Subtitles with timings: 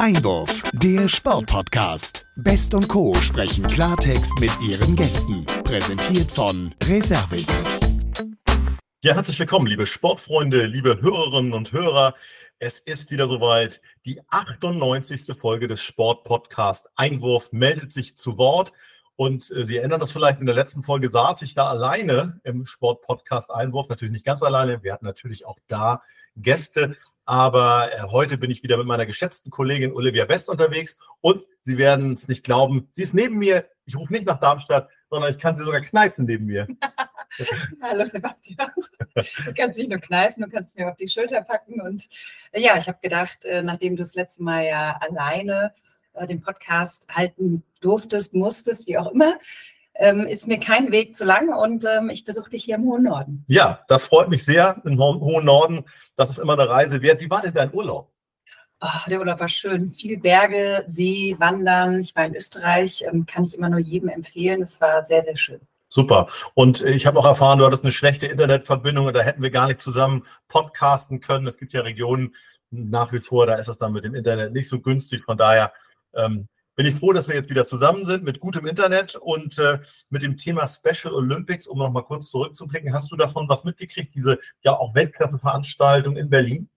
[0.00, 2.24] Einwurf, der Sportpodcast.
[2.34, 3.12] Best und Co.
[3.20, 5.44] sprechen Klartext mit ihren Gästen.
[5.62, 7.76] Präsentiert von Reservix.
[9.02, 12.14] Ja, herzlich willkommen, liebe Sportfreunde, liebe Hörerinnen und Hörer.
[12.58, 13.82] Es ist wieder soweit.
[14.06, 15.36] Die 98.
[15.36, 18.72] Folge des Sportpodcast Einwurf meldet sich zu Wort.
[19.20, 22.64] Und äh, Sie erinnern das vielleicht, in der letzten Folge saß ich da alleine im
[22.64, 23.90] Sportpodcast Einwurf.
[23.90, 24.82] Natürlich nicht ganz alleine.
[24.82, 26.02] Wir hatten natürlich auch da
[26.36, 26.96] Gäste.
[27.26, 30.96] Aber äh, heute bin ich wieder mit meiner geschätzten Kollegin Olivia Best unterwegs.
[31.20, 33.66] Und Sie werden es nicht glauben, sie ist neben mir.
[33.84, 36.66] Ich rufe nicht nach Darmstadt, sondern ich kann sie sogar kneifen neben mir.
[37.82, 38.70] Hallo Sebastian.
[39.44, 41.82] Du kannst nicht nur kneifen, du kannst mir auf die Schulter packen.
[41.82, 42.08] Und
[42.54, 45.74] ja, ich habe gedacht, äh, nachdem du das letzte Mal ja alleine
[46.20, 49.34] äh, den Podcast halten durftest, musstest, wie auch immer,
[49.94, 53.04] ähm, ist mir kein Weg zu lang und ähm, ich besuche dich hier im hohen
[53.04, 53.44] Norden.
[53.48, 55.84] Ja, das freut mich sehr im hohen Norden.
[56.16, 57.20] Das ist immer eine Reise wert.
[57.20, 58.10] Wie war denn dein Urlaub?
[58.82, 59.92] Oh, der Urlaub war schön.
[59.92, 62.00] Viel Berge, See, Wandern.
[62.00, 64.62] Ich war in Österreich, ähm, kann ich immer nur jedem empfehlen.
[64.62, 65.60] Es war sehr, sehr schön.
[65.88, 66.28] Super.
[66.54, 69.66] Und ich habe auch erfahren, du hattest eine schlechte Internetverbindung und da hätten wir gar
[69.66, 71.46] nicht zusammen podcasten können.
[71.46, 72.34] Es gibt ja Regionen
[72.70, 75.24] nach wie vor, da ist es dann mit dem Internet nicht so günstig.
[75.24, 75.72] Von daher
[76.14, 79.80] ähm, bin ich froh, dass wir jetzt wieder zusammen sind mit gutem Internet und äh,
[80.08, 82.94] mit dem Thema Special Olympics, um nochmal kurz zurückzublicken.
[82.94, 86.70] Hast du davon was mitgekriegt, diese ja auch Weltklasse-Veranstaltung in Berlin?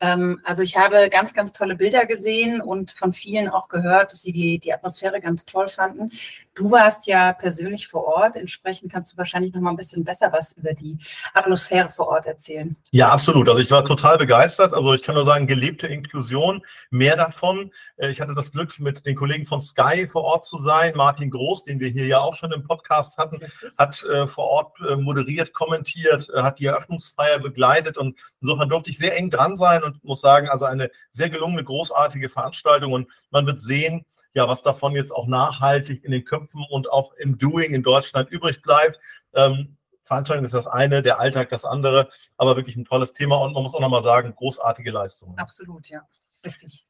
[0.00, 4.22] Ähm, also ich habe ganz, ganz tolle Bilder gesehen und von vielen auch gehört, dass
[4.22, 6.10] sie die, die Atmosphäre ganz toll fanden.
[6.54, 10.30] Du warst ja persönlich vor Ort, entsprechend kannst du wahrscheinlich noch mal ein bisschen besser
[10.32, 10.98] was über die
[11.32, 12.76] Atmosphäre vor Ort erzählen.
[12.90, 13.48] Ja, absolut.
[13.48, 14.74] Also ich war total begeistert.
[14.74, 17.70] Also ich kann nur sagen, gelebte Inklusion, mehr davon.
[17.96, 20.92] Äh, ich hatte das Glück, mit den Kollegen von Sky vor Ort zu sein.
[20.96, 23.40] Martin Groß, den wir hier ja auch schon im Podcast hatten,
[23.78, 28.98] hat äh, vor Ort äh, moderiert, kommentiert, hat die Eröffnungsfeier begleitet und insofern durfte ich
[28.98, 33.46] sehr eng dran sein und muss sagen, also eine sehr gelungene, großartige Veranstaltung und man
[33.46, 37.72] wird sehen, ja, was davon jetzt auch nachhaltig in den Köpfen und auch im Doing
[37.74, 39.00] in Deutschland übrig bleibt.
[39.34, 43.52] Ähm, Veranstaltung ist das eine, der Alltag das andere, aber wirklich ein tolles Thema und
[43.52, 45.36] man muss auch nochmal sagen, großartige Leistung.
[45.38, 46.02] Absolut, ja,
[46.44, 46.86] richtig.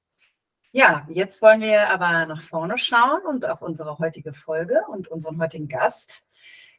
[0.72, 5.41] Ja, jetzt wollen wir aber nach vorne schauen und auf unsere heutige Folge und unseren
[5.41, 6.24] heutigen Gast.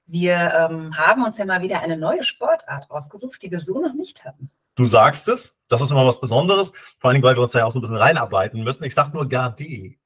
[0.05, 3.93] Wir ähm, haben uns ja mal wieder eine neue Sportart rausgesucht, die wir so noch
[3.93, 4.49] nicht hatten.
[4.75, 7.65] Du sagst es, das ist immer was Besonderes, vor allem, weil wir uns da ja
[7.65, 8.83] auch so ein bisschen reinarbeiten müssen.
[8.83, 9.97] Ich sage nur Gardé.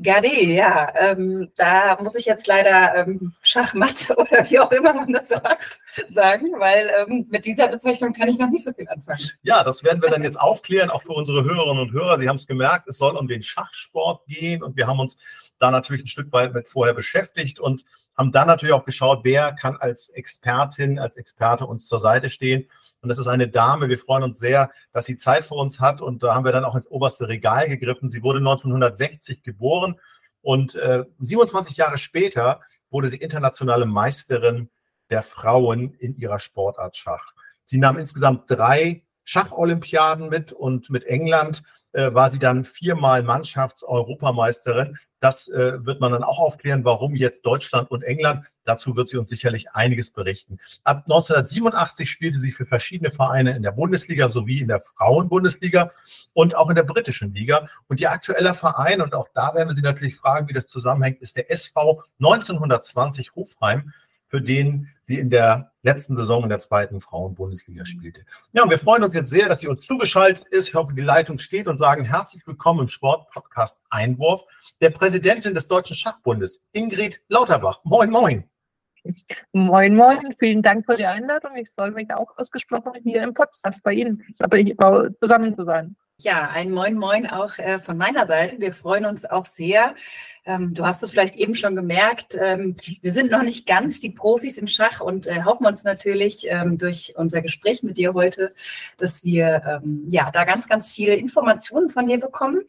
[0.00, 0.92] Gardé, ja.
[0.96, 5.80] Ähm, da muss ich jetzt leider ähm, Schachmatt oder wie auch immer man das sagt,
[6.14, 9.30] sagen, weil ähm, mit dieser Bezeichnung kann ich noch nicht so viel anfangen.
[9.42, 12.18] Ja, das werden wir dann jetzt aufklären, auch für unsere Hörerinnen und Hörer.
[12.20, 15.16] Sie haben es gemerkt, es soll um den Schachsport gehen und wir haben uns
[15.58, 17.84] da natürlich ein Stück weit mit vorher beschäftigt und
[18.16, 22.68] haben dann natürlich auch geschaut, wer kann als Expertin, als Experte uns zur Seite stehen.
[23.00, 23.88] Und das ist eine Dame.
[23.88, 26.00] Wir freuen uns sehr, dass sie Zeit für uns hat.
[26.00, 28.10] Und da haben wir dann auch ins oberste Regal gegriffen.
[28.10, 29.87] Sie wurde 1960 geboren
[30.42, 32.60] und äh, 27 Jahre später
[32.90, 34.70] wurde sie internationale Meisterin
[35.10, 37.32] der Frauen in ihrer Sportart Schach.
[37.64, 41.62] Sie nahm insgesamt drei Schacholympiaden mit und mit England
[41.92, 44.98] äh, war sie dann viermal Mannschaftseuropameisterin.
[45.20, 48.46] Das äh, wird man dann auch aufklären, warum jetzt Deutschland und England.
[48.64, 50.58] Dazu wird sie uns sicherlich einiges berichten.
[50.84, 55.90] Ab 1987 spielte sie für verschiedene Vereine in der Bundesliga sowie in der Frauenbundesliga
[56.34, 57.66] und auch in der britischen Liga.
[57.88, 61.36] Und ihr aktueller Verein, und auch da werden Sie natürlich fragen, wie das zusammenhängt, ist
[61.36, 63.92] der SV 1920 Hofheim
[64.28, 68.24] für den sie in der letzten Saison in der zweiten Frauenbundesliga spielte.
[68.52, 70.68] Ja, und wir freuen uns jetzt sehr, dass sie uns zugeschaltet ist.
[70.68, 74.44] Ich hoffe, die Leitung steht und sagen herzlich willkommen im Sportpodcast Einwurf
[74.80, 77.80] der Präsidentin des Deutschen Schachbundes, Ingrid Lauterbach.
[77.84, 78.44] Moin, moin.
[79.52, 80.34] Moin, moin.
[80.38, 81.56] Vielen Dank für die Einladung.
[81.56, 85.96] Ich freue mich auch ausgesprochen, hier im Podcast bei Ihnen zusammen zu sein.
[86.20, 88.58] Ja, ein Moin Moin auch äh, von meiner Seite.
[88.58, 89.94] Wir freuen uns auch sehr.
[90.44, 92.36] Ähm, du hast es vielleicht eben schon gemerkt.
[92.40, 96.48] Ähm, wir sind noch nicht ganz die Profis im Schach und äh, hoffen uns natürlich
[96.48, 98.52] ähm, durch unser Gespräch mit dir heute,
[98.96, 102.62] dass wir ähm, ja da ganz, ganz viele Informationen von dir bekommen.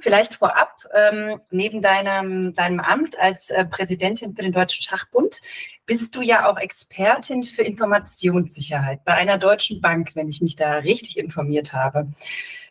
[0.00, 5.40] Vielleicht vorab, ähm, neben deinem, deinem Amt als äh, Präsidentin für den Deutschen Schachbund
[5.86, 10.78] bist du ja auch Expertin für Informationssicherheit bei einer deutschen Bank, wenn ich mich da
[10.78, 12.08] richtig informiert habe.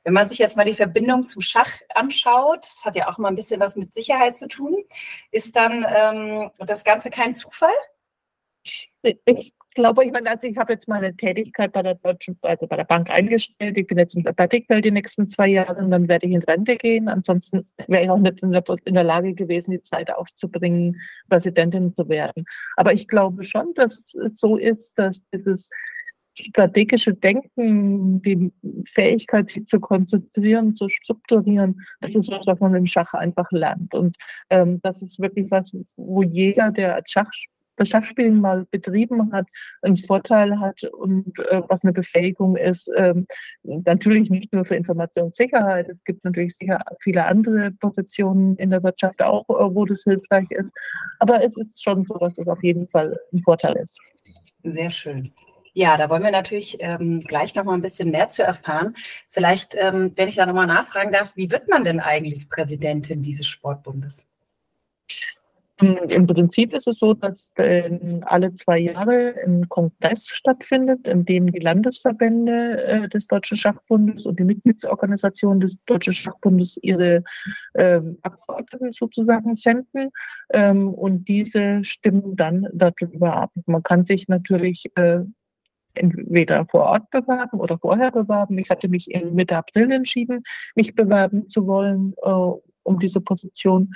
[0.07, 3.27] Wenn man sich jetzt mal die Verbindung zum Schach anschaut, das hat ja auch immer
[3.27, 4.73] ein bisschen was mit Sicherheit zu tun,
[5.31, 7.73] ist dann ähm, das Ganze kein Zufall?
[9.01, 12.77] Ich glaube, ich meine, also ich habe jetzt meine Tätigkeit bei der Deutschen, also bei
[12.77, 13.77] der Bank eingestellt.
[13.77, 16.41] Ich bin jetzt in der Fertigwelt die nächsten zwei Jahre und dann werde ich in
[16.41, 17.09] Rente gehen.
[17.09, 21.93] Ansonsten wäre ich auch nicht in der, in der Lage gewesen, die Zeit aufzubringen, Präsidentin
[21.93, 22.45] zu werden.
[22.77, 25.69] Aber ich glaube schon, dass es so ist, dass dieses
[26.39, 28.51] strategische Denken, die
[28.93, 33.93] Fähigkeit, sich zu konzentrieren, zu strukturieren, das ist was, was man im Schach einfach lernt.
[33.93, 34.15] Und
[34.49, 37.29] ähm, das ist wirklich was, wo jeder, der Schach
[37.77, 39.47] das Schachspielen mal betrieben hat,
[39.81, 42.91] einen Vorteil hat und äh, was eine Befähigung ist.
[42.97, 43.27] Ähm,
[43.63, 45.87] natürlich nicht nur für Informationssicherheit.
[45.87, 50.49] Es gibt natürlich sicher viele andere Positionen in der Wirtschaft auch, äh, wo das hilfreich
[50.49, 50.71] ist.
[51.19, 54.01] Aber es ist schon so, dass es auf jeden Fall ein Vorteil ist.
[54.63, 55.31] Sehr schön.
[55.77, 58.95] Ja, da wollen wir natürlich ähm, gleich noch mal ein bisschen mehr zu erfahren.
[59.29, 63.21] Vielleicht, ähm, wenn ich da noch mal nachfragen darf, wie wird man denn eigentlich Präsidentin
[63.21, 64.27] dieses Sportbundes?
[65.79, 67.91] Im Prinzip ist es so, dass äh,
[68.21, 74.39] alle zwei Jahre ein Kongress stattfindet, in dem die Landesverbände äh, des Deutschen Schachbundes und
[74.39, 77.23] die Mitgliedsorganisationen des Deutschen Schachbundes ihre
[77.73, 80.09] äh, Abgeordneten sozusagen senden.
[80.51, 83.51] Ähm, und diese stimmen dann darüber ab.
[83.67, 85.19] Man kann sich natürlich äh,
[85.97, 88.57] entweder vor Ort bewerben oder vorher bewerben.
[88.57, 90.43] Ich hatte mich in Mitte April entschieden,
[90.75, 92.29] mich bewerben zu wollen äh,
[92.83, 93.93] um diese Position.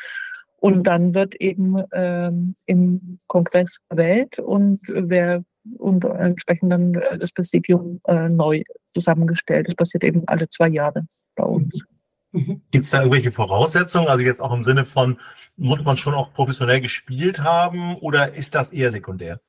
[0.57, 5.43] Und dann wird eben ähm, im Kongress gewählt und wer
[5.77, 8.63] und entsprechend dann das Präsidium äh, neu
[8.93, 9.67] zusammengestellt.
[9.67, 11.05] Das passiert eben alle zwei Jahre
[11.35, 11.83] bei uns.
[12.31, 12.61] Mhm.
[12.71, 14.07] Gibt es da irgendwelche Voraussetzungen?
[14.07, 15.19] Also jetzt auch im Sinne von,
[15.57, 19.39] muss man schon auch professionell gespielt haben oder ist das eher sekundär?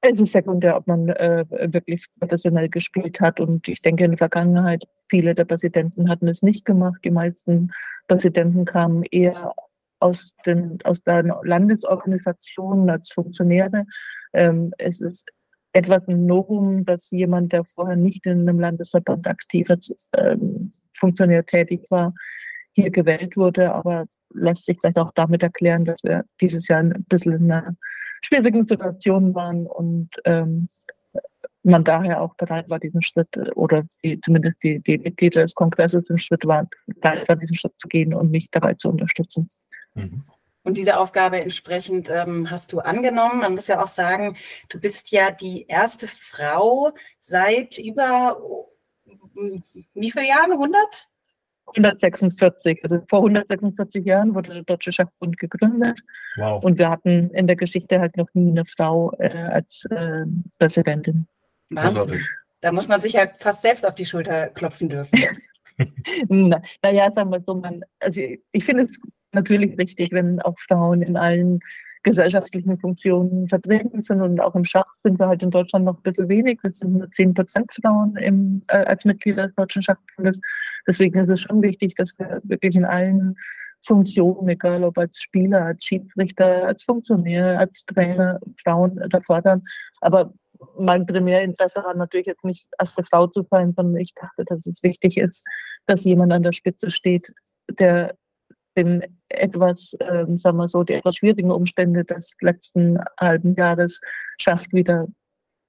[0.00, 3.40] Es ist sekundär, ob man äh, wirklich professionell gespielt hat.
[3.40, 7.00] Und ich denke, in der Vergangenheit, viele der Präsidenten hatten es nicht gemacht.
[7.04, 7.72] Die meisten
[8.06, 9.54] Präsidenten kamen eher
[9.98, 13.86] aus, den, aus der Landesorganisation als Funktionäre.
[14.32, 15.28] Ähm, es ist
[15.72, 21.44] etwas ein Novum, dass jemand, der vorher nicht in einem Landesverband aktiv als ähm, Funktionär
[21.44, 22.14] tätig war,
[22.72, 23.72] hier gewählt wurde.
[23.74, 27.76] Aber lässt sich vielleicht auch damit erklären, dass wir dieses Jahr ein bisschen in einer
[28.22, 30.68] schwierigen Situation waren und ähm,
[31.62, 36.04] man daher auch bereit war, diesen Schritt oder die, zumindest die, die Mitglieder des Kongresses
[36.04, 39.48] den Schritt waren, bereit war, diesen Schritt zu gehen und mich dabei zu unterstützen.
[39.94, 40.24] Mhm.
[40.62, 43.40] Und diese Aufgabe entsprechend ähm, hast du angenommen.
[43.40, 44.36] Man muss ja auch sagen,
[44.68, 48.38] du bist ja die erste Frau seit über
[49.94, 50.52] wie viele Jahren?
[50.52, 51.08] 100?
[51.76, 52.80] 146.
[52.82, 56.00] Also vor 146 Jahren wurde der Deutsche Schachbund gegründet.
[56.36, 56.64] Wow.
[56.64, 60.24] Und wir hatten in der Geschichte halt noch nie eine Frau äh, als äh,
[60.58, 61.26] Präsidentin.
[61.70, 62.20] Wahnsinn.
[62.60, 65.18] Da muss man sich ja fast selbst auf die Schulter klopfen dürfen.
[66.28, 68.20] Na, naja, sagen wir so, man, also
[68.52, 68.98] ich finde es
[69.32, 71.60] natürlich richtig, wenn auch Frauen in allen
[72.02, 74.20] gesellschaftlichen Funktionen vertreten sind.
[74.20, 76.60] Und auch im Schach sind wir halt in Deutschland noch ein bisschen wenig.
[76.62, 80.40] Wir sind nur 10 Prozent Frauen im, äh, als Mitglieder des Deutschen Schachbundes.
[80.86, 83.36] Deswegen ist es schon wichtig, dass wir wirklich in allen
[83.86, 89.62] Funktionen, egal ob als Spieler, als Schiedsrichter, als Funktionär, als Trainer, Frauen da fordern.
[90.00, 90.32] Aber
[90.76, 94.82] mein Primärinteresse war natürlich jetzt nicht erste Frau zu sein, sondern ich dachte, dass es
[94.82, 95.46] wichtig ist,
[95.86, 97.32] dass jemand an der Spitze steht,
[97.78, 98.16] der
[98.76, 104.00] den etwas, ähm, sagen wir so, die etwas schwierigen Umstände des letzten halben Jahres
[104.38, 105.08] schafft, wieder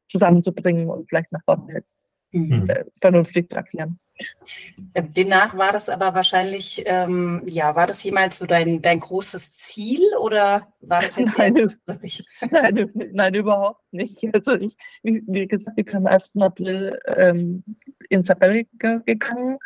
[0.09, 1.83] zusammenzubringen und vielleicht nach vorne
[2.31, 2.69] mhm.
[2.69, 3.97] äh, vernünftig zu erklären.
[4.93, 9.51] Ähm, demnach war das aber wahrscheinlich, ähm, ja, war das jemals so dein, dein großes
[9.51, 11.53] Ziel oder war das jetzt nein,
[12.51, 14.17] nein, nein, überhaupt nicht.
[14.33, 16.33] Also ich, wie, wie gesagt, ich bin am 1.
[16.39, 17.63] April ähm,
[18.09, 19.57] ins Amerika gegangen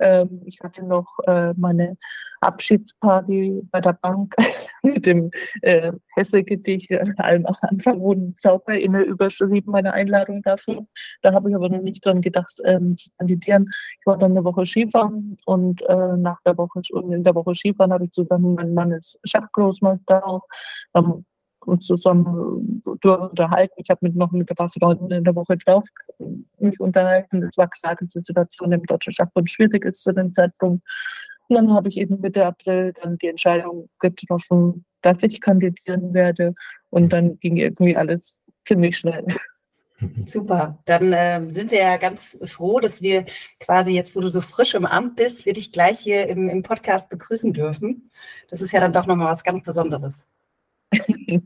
[0.00, 1.96] ähm, ich hatte noch äh, meine
[2.40, 4.34] Abschiedsparty bei der Bank
[4.82, 5.30] mit dem
[5.62, 10.86] äh, Hesse-Gedicht allem am Anfang wurden ZauberInnen überschrieben, meine Einladung dafür.
[11.22, 13.66] Da habe ich aber noch nicht dran gedacht, ähm, zu kandidieren.
[14.00, 17.92] Ich war dann eine Woche Skifahren und äh, nach der Woche, in der Woche Skifahren
[17.92, 20.42] habe ich zusammen mit meines Schachgroßmeister auch
[20.94, 21.24] ähm,
[21.66, 23.74] uns zusammen äh, unterhalten.
[23.76, 25.84] Ich habe mit noch mit ein paar Freunden in der Woche drauf
[26.58, 27.42] mich unterhalten.
[27.42, 30.84] Es war gesagt, dass die Situation im Deutschen Schachbund schwierig ist zu dem Zeitpunkt.
[31.48, 36.54] Und dann habe ich eben Mitte April dann die Entscheidung getroffen, dass ich kandidieren werde.
[36.90, 39.26] Und dann ging irgendwie alles ziemlich schnell.
[40.26, 40.78] Super.
[40.84, 43.24] Dann äh, sind wir ja ganz froh, dass wir
[43.60, 46.62] quasi jetzt, wo du so frisch im Amt bist, wir dich gleich hier im, im
[46.62, 48.10] Podcast begrüßen dürfen.
[48.50, 50.28] Das ist ja dann doch nochmal was ganz Besonderes.
[50.92, 51.40] Ja,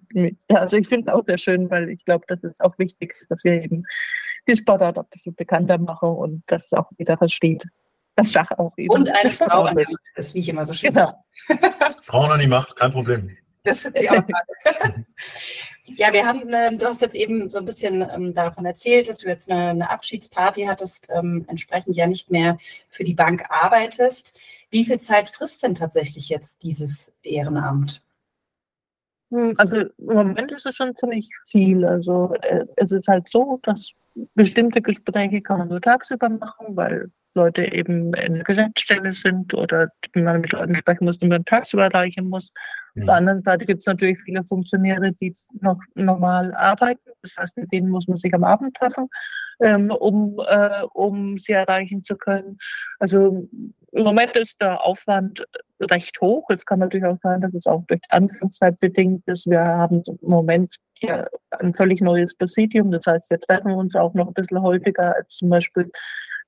[0.60, 3.44] also ich finde es auch sehr schön, weil ich glaube, das ist auch wichtig, dass
[3.44, 3.84] wir eben
[4.48, 5.06] die Sportart auch
[5.36, 7.66] bekannter machen und dass auch jeder versteht.
[8.16, 8.90] Das Schach auch eben.
[8.90, 11.12] Und eine Frau an der Macht ist, wie ich immer so schön genau.
[12.02, 13.36] Frauen an die Macht, kein Problem.
[13.62, 14.34] Das ist die Aussage.
[15.84, 19.18] ja, wir haben, äh, du hast jetzt eben so ein bisschen ähm, davon erzählt, dass
[19.18, 22.58] du jetzt eine, eine Abschiedsparty hattest, ähm, entsprechend ja nicht mehr
[22.90, 24.38] für die Bank arbeitest.
[24.70, 28.02] Wie viel Zeit frisst denn tatsächlich jetzt dieses Ehrenamt?
[29.30, 31.84] Hm, also im Moment ist es schon ziemlich viel.
[31.84, 33.92] Also äh, es ist halt so, dass
[34.34, 39.88] bestimmte Gespräche kann man nur tagsüber machen, weil Leute eben in der Geschäftsstelle sind oder
[40.14, 42.52] man mit Leuten sprechen muss, die man tagsüber erreichen muss.
[42.94, 43.02] Mhm.
[43.02, 47.00] Auf der anderen Seite gibt es natürlich viele Funktionäre, die noch normal arbeiten.
[47.22, 49.08] Das heißt, mit denen muss man sich am Abend treffen,
[49.60, 52.58] ähm, um, äh, um sie erreichen zu können.
[52.98, 53.48] Also
[53.92, 55.46] im Moment ist der Aufwand
[55.80, 56.48] recht hoch.
[56.50, 59.48] Es kann natürlich auch sein, dass es auch durch Anfangszeit bedingt ist.
[59.48, 62.90] Wir haben im Moment hier ein völlig neues Präsidium.
[62.90, 65.90] Das heißt, wir treffen uns auch noch ein bisschen häufiger als zum Beispiel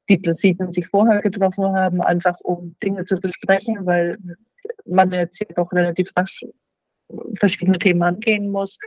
[0.08, 4.18] die Präsidien sich vorher getroffen haben, einfach um Dinge zu besprechen, weil
[4.84, 6.44] man jetzt hier doch relativ rasch
[7.38, 8.78] verschiedene Themen angehen muss.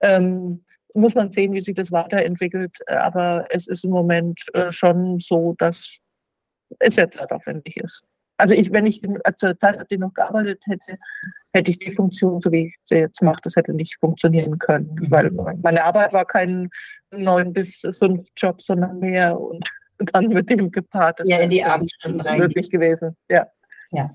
[0.00, 2.76] Ähm, muss man sehen, wie sich das weiterentwickelt.
[2.88, 5.98] Aber es ist im Moment äh, schon so, dass
[6.78, 8.02] es jetzt aufwendig ist.
[8.38, 9.00] Also ich, wenn ich
[9.36, 9.56] zur
[9.98, 10.98] noch gearbeitet hätte,
[11.52, 14.94] hätte ich die Funktion, so wie ich sie jetzt mache, das hätte nicht funktionieren können.
[14.94, 15.10] Mhm.
[15.10, 15.30] Weil
[15.62, 16.68] meine Arbeit war kein
[17.10, 19.68] neun bis fünf Job, sondern mehr und
[20.12, 21.20] dann mit dem gepaart.
[21.24, 22.38] ja, in die Abendstunden rein.
[22.38, 23.46] Möglich gewesen, ja.
[23.92, 24.10] Ja.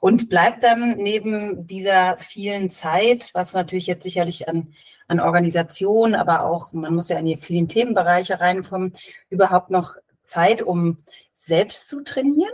[0.00, 4.72] Und bleibt dann neben dieser vielen Zeit, was natürlich jetzt sicherlich an,
[5.08, 8.92] an Organisation, aber auch, man muss ja in die vielen Themenbereiche reinkommen,
[9.28, 10.98] überhaupt noch Zeit, um
[11.34, 12.52] selbst zu trainieren?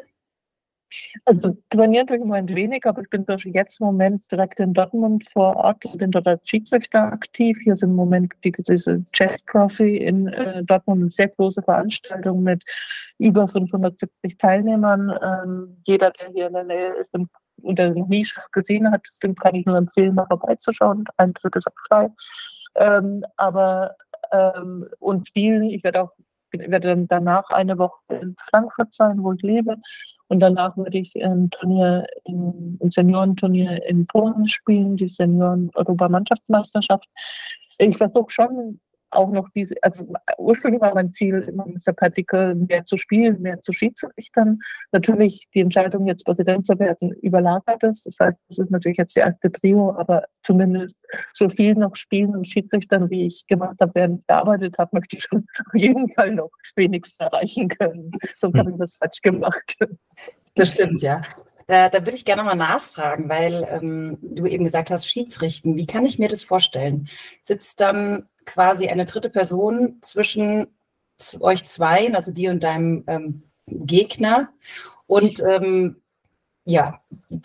[1.24, 5.56] Also trainiert im Moment wenig, aber ich bin jetzt im Moment direkt in Dortmund vor
[5.56, 5.84] Ort.
[5.84, 7.58] Ich bin dort als Schiedsrichter aktiv.
[7.62, 12.42] Hier sind im Moment die, diese Chess Trophy in äh, Dortmund eine sehr große Veranstaltung
[12.42, 12.64] mit
[13.18, 15.12] über 570 Teilnehmern.
[15.22, 19.34] Ähm, jeder, der hier in der Nähe ist und der noch nie gesehen hat, dem
[19.34, 21.04] kann ich nur empfehlen, mal vorbeizuschauen.
[21.16, 22.10] Ein drittes frei.
[22.76, 23.96] Ähm, aber
[24.32, 26.12] ähm, und spielen, ich werde auch
[26.52, 29.76] werde dann danach eine Woche in Frankfurt sein, wo ich lebe.
[30.32, 37.06] Und danach würde ich ein Turnier, ein Seniorenturnier in Polen spielen, die Senioren-Europamannschaftsmeisterschaft.
[37.76, 38.80] Ich versuche schon
[39.12, 40.06] auch noch diese, also
[40.38, 44.58] ursprünglich war mein Ziel immer mit der Partikel mehr zu spielen, mehr zu schiedsrichtern.
[44.90, 48.06] Natürlich die Entscheidung, jetzt Präsident zu werden, überlagert ist.
[48.06, 50.96] Das heißt, das ist natürlich jetzt die erste Trio, aber zumindest
[51.34, 55.16] so viel noch spielen und Schiedsrichtern, wie ich gemacht habe, während ich gearbeitet habe, möchte
[55.16, 58.10] ich schon auf jeden Fall noch wenigstens erreichen können.
[58.40, 59.76] So habe ich das falsch gemacht.
[60.54, 61.22] Das stimmt, ja.
[61.72, 65.74] Da, da würde ich gerne mal nachfragen, weil ähm, du eben gesagt hast, Schiedsrichten.
[65.74, 67.08] Wie kann ich mir das vorstellen?
[67.42, 70.66] Sitzt dann quasi eine dritte Person zwischen
[71.40, 74.50] euch zwei, also dir und deinem ähm, Gegner.
[75.06, 75.96] Und ähm,
[76.66, 77.00] ja,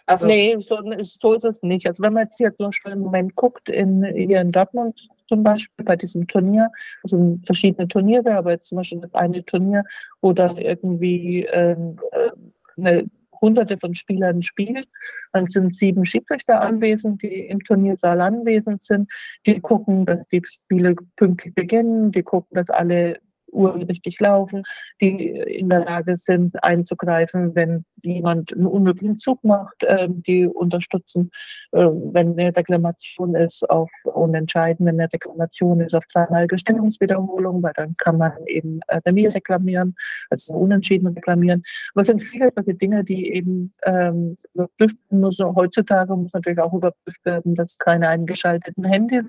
[0.05, 0.27] also.
[0.27, 1.87] Nee, so, so, ist es nicht.
[1.87, 5.41] Also wenn man jetzt hier zum Beispiel im Moment guckt, in, hier in Dortmund zum
[5.41, 6.69] Beispiel bei diesem Turnier,
[7.01, 9.85] also verschiedene Turniere, aber jetzt zum Beispiel das eine Turnier,
[10.19, 12.31] wo das irgendwie ähm, äh,
[12.75, 13.09] eine
[13.41, 14.87] hunderte von Spielern spielt.
[15.33, 19.11] Dann sind sieben Schiedsrichter anwesend, die im Turniersaal anwesend sind.
[19.45, 22.11] Die gucken, dass die Spiele pünktlich beginnen.
[22.11, 23.19] Die gucken, dass alle
[23.57, 24.63] Uhren richtig laufen,
[25.01, 31.31] die in der Lage sind einzugreifen, wenn jemand einen unmöglichen Zug macht, äh, die unterstützen,
[31.71, 37.73] äh, wenn eine Deklamation ist auf Unentscheiden, wenn eine Deklamation ist auf zweimal Gestellungswiederholung, weil
[37.75, 39.95] dann kann man eben äh, Remis reklamieren,
[40.29, 41.61] also Unentschieden reklamieren.
[41.95, 45.39] Es sind viele Dinge, die eben ähm, überprüft muss.
[45.39, 49.25] Heutzutage muss natürlich auch überprüft werden, dass keine eingeschalteten Handys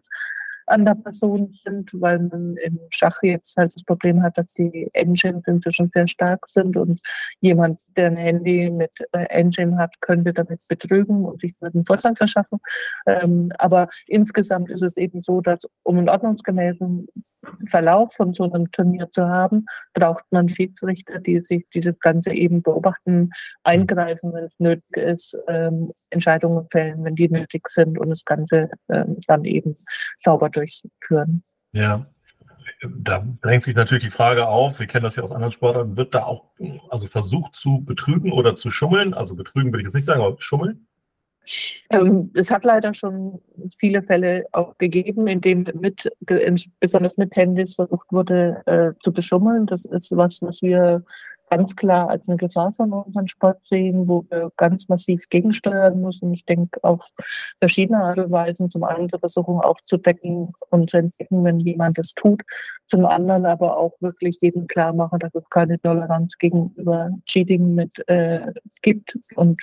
[0.69, 4.89] an der Person sind, weil man im Schach jetzt halt das Problem hat, dass die
[4.93, 7.01] Engines inzwischen sehr stark sind und
[7.41, 11.85] jemand, der ein Handy mit äh, Engine hat, könnte damit betrügen und sich damit einen
[11.85, 12.59] Vorteil verschaffen.
[13.07, 17.09] Ähm, aber insgesamt ist es eben so, dass um einen ordnungsgemäßen
[17.69, 22.63] Verlauf von so einem Turnier zu haben, braucht man Schiedsrichter, die sich dieses Ganze eben
[22.63, 23.31] beobachten,
[23.63, 28.71] eingreifen, wenn es nötig ist, ähm, Entscheidungen fällen, wenn die nötig sind und das Ganze
[28.89, 29.75] ähm, dann eben
[30.25, 31.43] sauber durchführen.
[31.73, 32.07] Ja,
[32.99, 36.15] da drängt sich natürlich die Frage auf, wir kennen das ja aus anderen Sportarten, wird
[36.15, 36.45] da auch
[36.91, 39.15] also versucht zu betrügen oder zu schummeln?
[39.15, 40.87] Also betrügen würde ich jetzt nicht sagen, aber schummeln?
[41.91, 43.41] Ähm, es hat leider schon
[43.79, 46.11] viele Fälle auch gegeben, in denen mit,
[46.79, 49.67] besonders mit Handys versucht wurde äh, zu beschummeln.
[49.67, 51.05] Das ist was, was wir
[51.51, 56.33] ganz klar als eine Gefahr von unseren Sport sehen, wo wir ganz massiv gegensteuern müssen.
[56.33, 57.01] Ich denke auf
[57.59, 58.71] verschiedene Art und Weisen.
[58.71, 62.43] Zum einen zur Versuchung aufzudecken und zu entdecken, wenn jemand das tut.
[62.89, 67.93] Zum anderen aber auch wirklich jedem klar machen, dass es keine Toleranz gegenüber Cheating mit
[68.09, 68.41] äh,
[68.83, 69.61] gibt und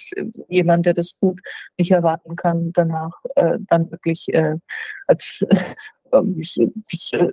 [0.47, 1.39] jemand, der das tut,
[1.77, 4.57] nicht erwarten kann, danach äh, dann wirklich äh,
[5.07, 5.43] als
[6.19, 6.41] ähm,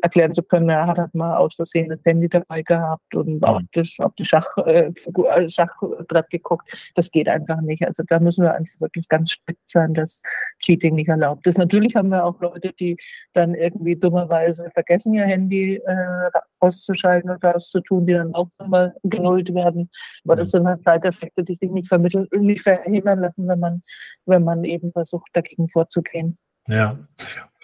[0.02, 3.44] erklären zu können, er hat halt mal aus Versehen das Handy dabei gehabt und mhm.
[3.44, 4.92] auf das, auf die Schach, äh,
[5.48, 6.92] Schachbrett geguckt.
[6.94, 7.86] Das geht einfach nicht.
[7.86, 10.22] Also da müssen wir einfach wirklich ganz strikt sein, dass
[10.60, 11.58] Cheating nicht erlaubt ist.
[11.58, 12.96] Natürlich haben wir auch Leute, die
[13.32, 19.54] dann irgendwie dummerweise vergessen, ihr Handy äh, auszuschalten oder auszutun, die dann auch nochmal genullt
[19.54, 19.90] werden.
[20.24, 23.80] Aber das sind halt Seiteffekte, die sich nicht vermitteln, nicht verhindern lassen, wenn man,
[24.26, 26.36] wenn man eben versucht, dagegen vorzugehen.
[26.68, 26.98] Ja,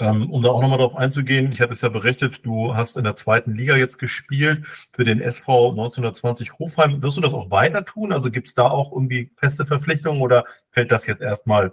[0.01, 3.05] ähm, um da auch nochmal darauf einzugehen, ich hatte es ja berichtet, du hast in
[3.05, 7.03] der zweiten Liga jetzt gespielt für den SV 1920 Hofheim.
[7.03, 8.13] Wirst du das auch weiter tun?
[8.13, 11.73] Also gibt es da auch irgendwie feste Verpflichtungen oder fällt das jetzt erstmal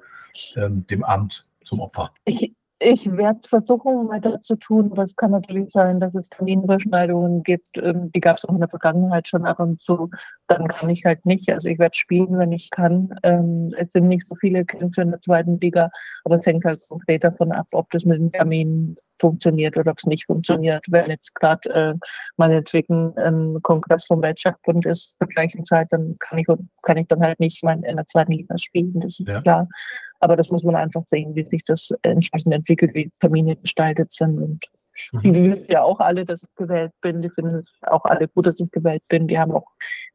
[0.55, 2.11] ähm, dem Amt zum Opfer?
[2.25, 7.43] Ich, ich werde versuchen, weiter zu tun, aber es kann natürlich sein, dass es Terminüberschneidungen
[7.43, 7.77] gibt.
[7.77, 10.09] Ähm, die gab es auch in der Vergangenheit schon ab und zu.
[10.47, 11.49] Dann kann ich halt nicht.
[11.49, 13.15] Also ich werde spielen, wenn ich kann.
[13.23, 15.89] Ähm, es sind nicht so viele Kämpfe in der zweiten Liga,
[16.25, 19.97] aber es hängt halt konkret davon ab, ob das mit dem Termin funktioniert oder ob
[19.99, 20.85] es nicht funktioniert.
[20.89, 21.93] Wenn jetzt gerade äh,
[22.35, 26.47] meinetwegen ein Kongress vom Weltschachbund ist zur gleichen Zeit, dann kann ich,
[26.81, 28.99] kann ich dann halt nicht mein, in der zweiten Liga spielen.
[28.99, 29.41] Das ist ja.
[29.41, 29.69] klar.
[30.19, 34.39] Aber das muss man einfach sehen, wie sich das entsprechend entwickelt, wie Termine gestaltet sind.
[34.39, 34.65] Und
[35.11, 35.21] mhm.
[35.33, 37.21] die wissen ja auch alle, dass ich gewählt bin.
[37.21, 39.27] Die finden auch alle gut, dass ich gewählt bin.
[39.27, 39.67] Die haben auch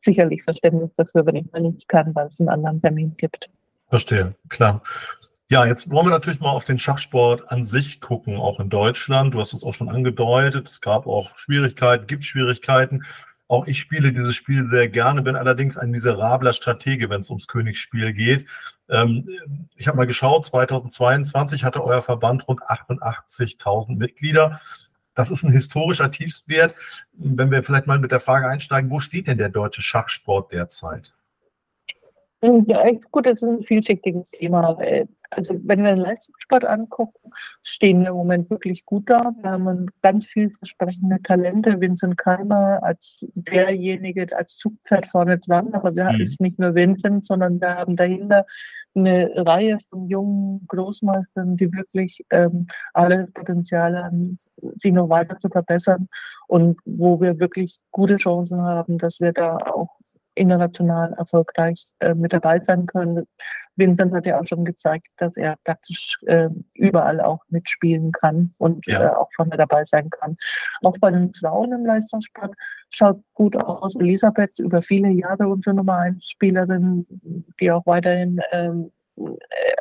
[0.04, 3.50] sicherlich Verständnis dafür, wenn ich mal nicht kann, weil es einen anderen Termin gibt.
[3.88, 4.82] Verstehe, klar.
[5.50, 9.34] Ja, jetzt wollen wir natürlich mal auf den Schachsport an sich gucken, auch in Deutschland.
[9.34, 10.68] Du hast es auch schon angedeutet.
[10.68, 13.04] Es gab auch Schwierigkeiten, gibt Schwierigkeiten.
[13.50, 17.48] Auch ich spiele dieses Spiel sehr gerne, bin allerdings ein miserabler Stratege, wenn es ums
[17.48, 18.46] Königsspiel geht.
[18.88, 19.28] Ähm,
[19.74, 24.60] ich habe mal geschaut, 2022 hatte euer Verband rund 88.000 Mitglieder.
[25.16, 26.76] Das ist ein historischer Tiefstwert.
[27.12, 31.12] Wenn wir vielleicht mal mit der Frage einsteigen, wo steht denn der deutsche Schachsport derzeit?
[32.42, 34.78] Ja, gut, das ist ein vielschichtiges Thema
[35.30, 37.30] also wenn wir den Leistungssport angucken,
[37.62, 39.32] stehen wir im Moment wirklich gut da.
[39.40, 41.80] Wir haben ganz vielversprechende Talente.
[41.80, 45.72] Vincent Keimer als derjenige, als Zugpferd vorne dran.
[45.72, 46.08] Aber wir mhm.
[46.08, 48.44] haben nicht nur Vincent, sondern wir haben dahinter
[48.94, 54.38] eine Reihe von jungen Großmeistern, die wirklich ähm, alle Potenzial haben,
[54.82, 56.08] sich noch weiter zu verbessern
[56.48, 59.99] und wo wir wirklich gute Chancen haben, dass wir da auch
[60.40, 63.26] international erfolgreich äh, mit dabei sein können.
[63.76, 68.86] Vincent hat ja auch schon gezeigt, dass er praktisch äh, überall auch mitspielen kann und
[68.86, 69.04] ja.
[69.04, 70.36] äh, auch vorne dabei sein kann.
[70.82, 72.54] Auch bei den Frauen im Leistungssport
[72.90, 73.94] schaut gut aus.
[73.96, 77.06] Elisabeth über viele Jahre unsere Nummer 1 Spielerin,
[77.60, 79.32] die auch weiterhin ähm, äh,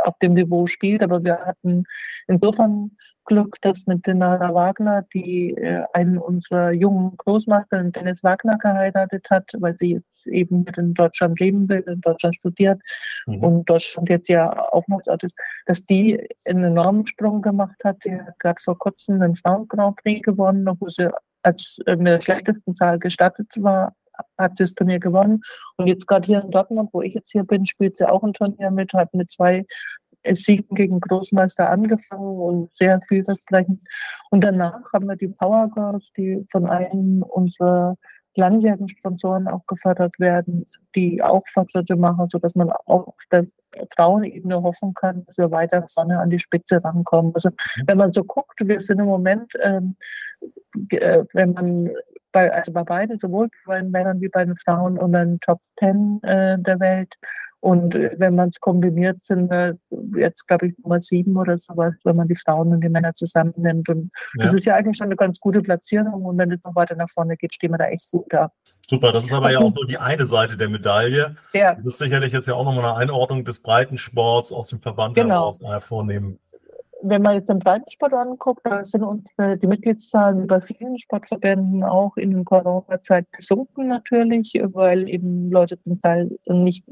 [0.03, 1.03] auf dem Niveau spielt.
[1.03, 1.85] Aber wir hatten
[2.27, 2.91] insofern
[3.25, 9.51] Glück, dass mit Denara Wagner, die äh, einen unserer jungen Großmeister, Dennis Wagner, geheiratet hat,
[9.59, 12.81] weil sie eben in Deutschland leben will, in Deutschland studiert
[13.25, 13.43] mhm.
[13.43, 17.97] und Deutschland jetzt ja Aufenthaltsort ist, dass die einen enormen Sprung gemacht hat.
[18.05, 21.09] Die hat gerade vor kurzem den Frauen Grand Prix gewonnen, obwohl sie
[21.43, 23.93] als in der schlechtesten Zahl gestattet war,
[24.37, 25.41] hat das Turnier gewonnen.
[25.77, 28.33] Und jetzt gerade hier in Dortmund, wo ich jetzt hier bin, spielt sie auch ein
[28.33, 29.65] Turnier mit, hat mit zwei
[30.27, 33.81] Siegen gegen Großmeister angefangen und sehr vielversprechend.
[34.29, 37.95] Und danach haben wir die Power Girls, die von einem unserer
[38.35, 40.65] langjährigen Sponsoren auch gefördert werden,
[40.95, 43.47] die auch Fortschritte machen, sodass man auch auf der
[43.95, 47.33] Frauenebene hoffen kann, dass wir weiter vorne an die Spitze rankommen.
[47.35, 47.83] Also mhm.
[47.87, 49.95] wenn man so guckt, wir sind im Moment, ähm,
[50.89, 51.89] äh, wenn man
[52.31, 55.61] bei, also bei beiden, sowohl bei den Männern wie bei den Frauen, unter den Top
[55.77, 57.15] Ten äh, der Welt
[57.61, 59.77] und äh, wenn man es kombiniert, sind wir
[60.15, 63.89] jetzt, glaube ich, Nummer sieben oder sowas, wenn man die Frauen und die Männer zusammennimmt.
[63.89, 64.45] Und ja.
[64.45, 66.25] das ist ja eigentlich schon eine ganz gute Platzierung.
[66.25, 68.51] Und wenn es noch weiter nach vorne geht, stehen wir da echt gut da.
[68.87, 71.35] Super, das ist aber ja auch nur die eine Seite der Medaille.
[71.53, 71.75] Ja.
[71.75, 75.35] Das ist sicherlich jetzt ja auch nochmal eine Einordnung des Breitensports aus dem Verband genau.
[75.35, 76.39] heraus äh, vornehmen
[77.01, 82.17] wenn man jetzt den Breitensport anguckt, da sind unsere, die Mitgliedszahlen bei vielen Sportverbänden auch
[82.17, 86.85] in der Corona-Zeit gesunken natürlich, weil eben Leute zum Teil nicht,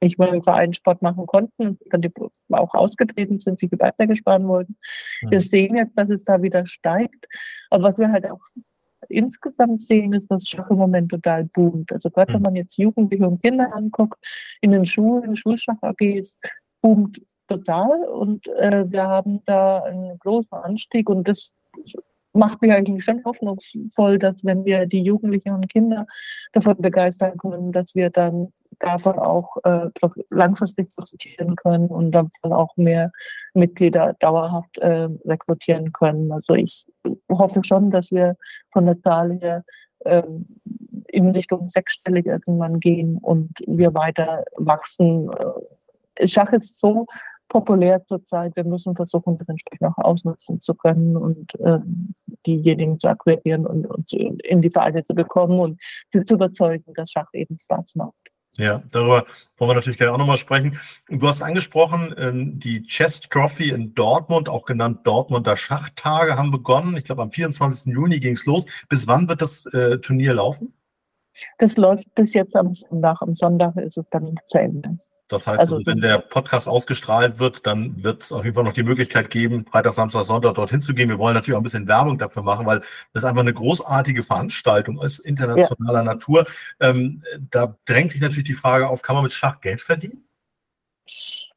[0.00, 2.12] nicht mehr im Verein Sport machen konnten, dann die
[2.50, 4.76] auch ausgetreten sind, sich weitergesparen wollten.
[5.22, 5.30] Mhm.
[5.30, 7.26] Wir sehen jetzt, dass es da wieder steigt.
[7.70, 8.40] Aber was wir halt auch
[9.08, 11.92] insgesamt sehen, ist, dass Schach im Moment total boomt.
[11.92, 12.44] Also gerade wenn mhm.
[12.44, 14.18] man jetzt Jugendliche und Kinder anguckt,
[14.60, 16.38] in den Schulen, Schulschach-AGs,
[16.82, 21.54] boomt total und äh, wir haben da einen großen Anstieg und das
[22.36, 26.06] macht mich eigentlich schon hoffnungsvoll, dass wenn wir die Jugendlichen und Kinder
[26.52, 29.88] davon begeistern können, dass wir dann davon auch äh,
[30.30, 33.10] langfristig profitieren können und dann auch mehr
[33.54, 36.30] Mitglieder dauerhaft äh, rekrutieren können.
[36.30, 36.86] Also ich
[37.30, 38.36] hoffe schon, dass wir
[38.72, 39.64] von der Zahl her
[40.00, 40.22] äh,
[41.08, 45.30] in Richtung sechsstellig irgendwann gehen und wir weiter wachsen.
[46.24, 47.06] Schach ist so
[47.48, 48.56] populär zurzeit.
[48.56, 52.14] Wir müssen versuchen, das entsprechend auch ausnutzen zu können und ähm,
[52.46, 55.80] diejenigen zu akquirieren und, und in die Vereine zu bekommen und
[56.12, 58.14] zu überzeugen, dass Schach eben Spaß macht.
[58.58, 59.26] Ja, darüber
[59.58, 60.78] wollen wir natürlich gerne auch nochmal sprechen.
[61.08, 66.96] Du hast angesprochen, ähm, die Chess Trophy in Dortmund, auch genannt Dortmunder Schachtage, haben begonnen.
[66.96, 67.92] Ich glaube, am 24.
[67.92, 68.64] Juni ging es los.
[68.88, 70.72] Bis wann wird das äh, Turnier laufen?
[71.58, 73.20] Das läuft bis jetzt am Sonntag.
[73.20, 74.96] Am Sonntag ist es dann zu Ende.
[75.28, 78.72] Das heißt, also, wenn der Podcast ausgestrahlt wird, dann wird es auf jeden Fall noch
[78.72, 81.08] die Möglichkeit geben, Freitag, Samstag, Sonntag dorthin zu gehen.
[81.08, 85.00] Wir wollen natürlich auch ein bisschen Werbung dafür machen, weil das einfach eine großartige Veranstaltung
[85.02, 86.04] ist, internationaler ja.
[86.04, 86.46] Natur.
[86.78, 90.28] Ähm, da drängt sich natürlich die Frage auf, kann man mit Schach Geld verdienen?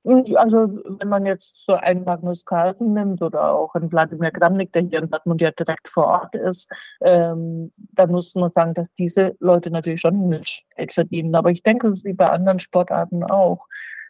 [0.06, 4.84] Also wenn man jetzt so einen Magnus Carlsen nimmt oder auch einen Wladimir Kramnik, der
[4.84, 6.70] hier in Dortmund ja direkt vor Ort ist,
[7.02, 11.36] ähm, dann muss man sagen, dass diese Leute natürlich schon mit Geld verdienen.
[11.36, 13.68] Aber ich denke, das ist wie bei anderen Sportarten auch,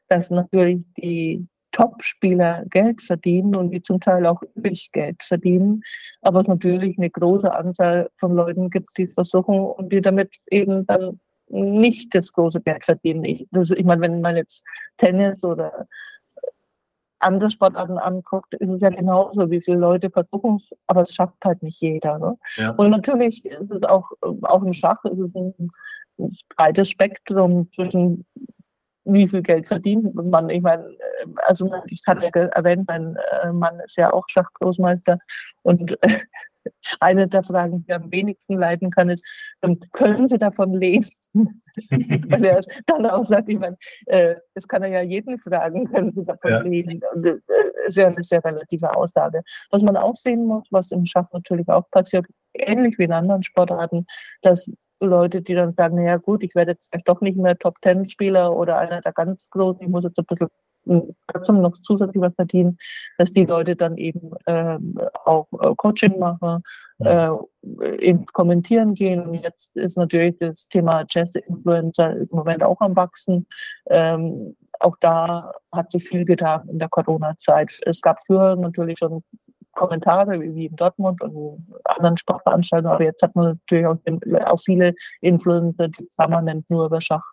[0.09, 5.83] dass natürlich die Top-Spieler Geld verdienen und die zum Teil auch übrig Geld verdienen,
[6.21, 10.35] aber es natürlich eine große Anzahl von Leuten gibt, die es versuchen und die damit
[10.49, 13.23] eben dann nicht das große Geld verdienen.
[13.25, 14.65] Ich, also ich meine, wenn man jetzt
[14.97, 15.87] Tennis oder
[17.19, 21.43] andere Sportarten anguckt, ist es ja genauso, wie viele Leute versuchen es, aber es schafft
[21.43, 22.17] halt nicht jeder.
[22.17, 22.37] Ne?
[22.55, 22.71] Ja.
[22.71, 25.53] Und natürlich ist es auch, auch im Schach ist es ein,
[26.17, 28.25] ein breites Spektrum zwischen
[29.05, 30.49] wie viel Geld verdient man.
[30.49, 30.85] Ich meine,
[31.47, 35.19] also ich hatte ja erwähnt, mein äh, Mann ist ja auch Schachgroßmeister
[35.63, 35.97] und
[36.99, 39.27] eine der Fragen, die am wenigsten leiden kann, ist,
[39.93, 41.15] können Sie davon lesen?
[41.89, 46.13] Weil er dann auch sagt, ich meine, äh, das kann er ja jeden fragen, können
[46.13, 46.61] Sie davon ja.
[46.61, 47.01] lesen?
[47.13, 47.37] Und, äh,
[47.87, 49.41] ist ja eine sehr relative Aussage.
[49.71, 53.43] Was man auch sehen muss, was im Schach natürlich auch passiert, ähnlich wie in anderen
[53.43, 54.05] Sportarten,
[54.41, 58.77] dass Leute, die dann sagen, ja gut, ich werde jetzt doch nicht mehr Top-Ten-Spieler oder
[58.77, 60.49] einer der ganz Großen, ich muss jetzt ein bisschen
[61.27, 62.77] trotzdem noch zusätzlich was verdienen,
[63.17, 66.63] dass die Leute dann eben ähm, auch äh, Coaching machen,
[66.99, 67.29] äh,
[67.99, 69.21] in Kommentieren gehen.
[69.21, 73.47] Und jetzt ist natürlich das Thema Jazz-Influencer im Moment auch am Wachsen.
[73.89, 77.79] Ähm, auch da hat sich viel getan in der Corona-Zeit.
[77.85, 79.23] Es gab früher natürlich schon
[79.73, 83.97] Kommentare wie in Dortmund und anderen Sportveranstaltungen, aber jetzt hat man natürlich auch,
[84.45, 87.23] auch viele Influencer, die permanent nur über Schach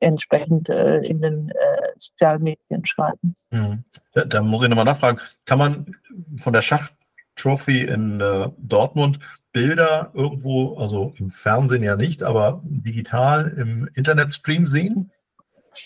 [0.00, 1.54] entsprechend äh, in den äh,
[1.96, 3.34] sozialen Medien schreiben.
[3.50, 3.84] Mhm.
[4.12, 5.96] Da, da, muss ich nochmal nachfragen, kann man
[6.36, 9.20] von der Schach-Trophy in äh, Dortmund
[9.52, 15.10] Bilder irgendwo, also im Fernsehen ja nicht, aber digital im Internetstream sehen?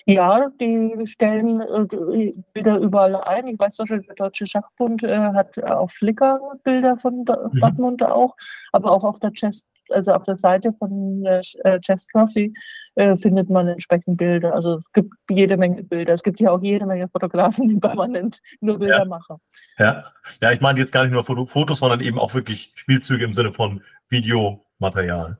[0.07, 3.49] Ja, die stellen äh, Bilder überall ein.
[3.49, 7.25] Ich weiß, der Deutsche Schachbund äh, hat auf Flickr Bilder von mhm.
[7.25, 8.07] Dortmund mhm.
[8.07, 8.37] auch,
[8.73, 12.53] aber auch auf der Chess, also auf der Seite von der äh, Chess Trophy
[12.95, 14.55] äh, findet man entsprechend Bilder.
[14.55, 16.15] Also es gibt jede Menge Bilder.
[16.15, 19.05] Es gibt ja auch jede Menge Fotografen, die permanent nur Bilder ja.
[19.05, 19.37] machen.
[19.79, 20.05] Ja.
[20.41, 23.53] ja, ich meine jetzt gar nicht nur Fotos, sondern eben auch wirklich Spielzüge im Sinne
[23.53, 25.39] von Videomaterial.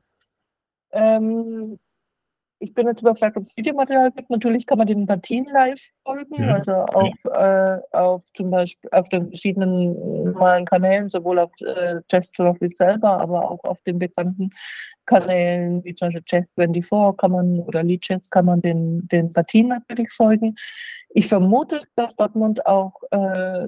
[0.93, 1.79] Ähm,
[2.65, 4.31] ich bin jetzt überfragt, ob es Videomaterial gibt.
[4.31, 6.55] Natürlich kann man den Partien live folgen, ja.
[6.55, 7.77] also auf, ja.
[7.77, 12.33] äh, auf zum Beispiel auf den verschiedenen normalen Kanälen, sowohl auf äh, Chess
[12.77, 14.51] selber, aber auch auf den bekannten
[15.07, 19.69] Kanälen wie zum Beispiel Chess24 kann man oder Lead Chess kann man den, den Partien
[19.69, 20.55] natürlich folgen.
[21.17, 23.17] Ich vermute, dass Dortmund auch äh,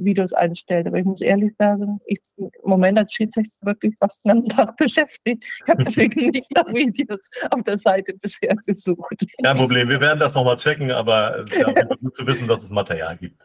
[0.00, 4.44] Videos einstellt, aber ich muss ehrlich sagen, ich im Moment als Schiedsrichter wirklich fast einen
[4.46, 5.46] Tag beschäftigt.
[5.64, 9.24] Ich habe deswegen nicht nach Videos auf der Seite bisher gesucht.
[9.40, 12.64] Kein Problem, wir werden das nochmal checken, aber es ist ja gut zu wissen, dass
[12.64, 13.40] es Material gibt.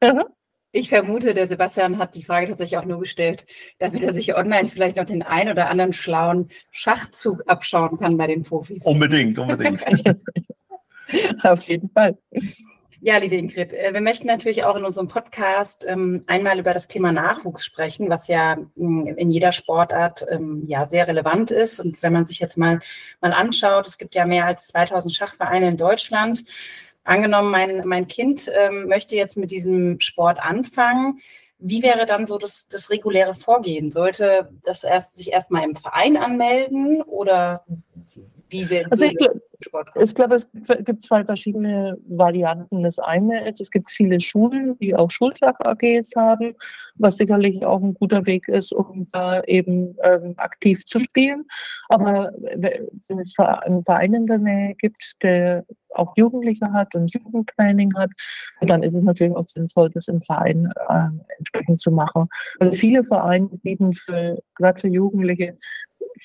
[0.00, 0.22] Mhm.
[0.70, 3.44] Ich vermute, der Sebastian hat die Frage tatsächlich auch nur gestellt,
[3.80, 8.28] damit er sich online vielleicht noch den ein oder anderen schlauen Schachzug abschauen kann bei
[8.28, 8.86] den Profis.
[8.86, 9.84] Unbedingt, unbedingt.
[11.42, 12.16] Auf jeden Fall.
[13.04, 16.86] Ja, liebe Ingrid, äh, wir möchten natürlich auch in unserem Podcast ähm, einmal über das
[16.86, 21.80] Thema Nachwuchs sprechen, was ja mm, in jeder Sportart ähm, ja sehr relevant ist.
[21.80, 22.78] Und wenn man sich jetzt mal,
[23.20, 26.44] mal anschaut, es gibt ja mehr als 2000 Schachvereine in Deutschland.
[27.02, 31.18] Angenommen, mein, mein Kind ähm, möchte jetzt mit diesem Sport anfangen.
[31.58, 33.90] Wie wäre dann so das, das reguläre Vorgehen?
[33.90, 37.64] Sollte das erst sich erstmal im Verein anmelden oder
[38.52, 39.16] wie wir also ich,
[40.00, 40.48] ich glaube, es
[40.84, 42.82] gibt zwei verschiedene Varianten.
[42.82, 46.54] Das eine ist, es gibt viele Schulen, die auch Schultag-AGs haben,
[46.96, 51.44] was sicherlich auch ein guter Weg ist, um da eben ähm, aktiv zu spielen.
[51.88, 57.94] Aber wenn es einen Verein in der Nähe gibt, der auch Jugendliche hat und Jugendtraining
[57.96, 58.10] hat,
[58.60, 62.28] dann ist es natürlich auch sinnvoll, das im Verein äh, entsprechend zu machen.
[62.60, 65.56] Also viele Vereine bieten für gerade Jugendliche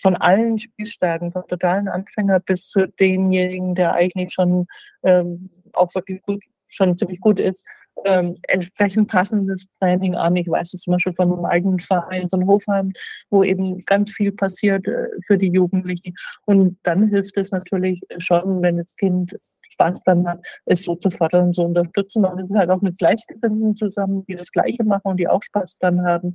[0.01, 4.67] von allen Spielstärken, vom totalen Anfänger bis zu denjenigen, der eigentlich schon
[5.03, 7.65] ähm, auch wirklich gut, schon ziemlich gut ist,
[8.05, 10.35] ähm, entsprechend passendes Training an.
[10.35, 12.93] Ich weiß es zum Beispiel von einem eigenen Verein von Hofheim,
[13.29, 16.13] wo eben ganz viel passiert äh, für die Jugendlichen.
[16.45, 19.35] Und dann hilft es natürlich schon, wenn das Kind
[19.71, 22.25] Spaß dann hat, es so zu fördern, zu unterstützen.
[22.25, 25.43] Und es ist halt auch mit Gleichgesinnten zusammen, die das Gleiche machen und die auch
[25.43, 26.33] Spaß dann haben.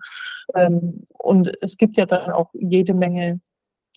[0.55, 3.41] Ähm, und es gibt ja dann auch jede Menge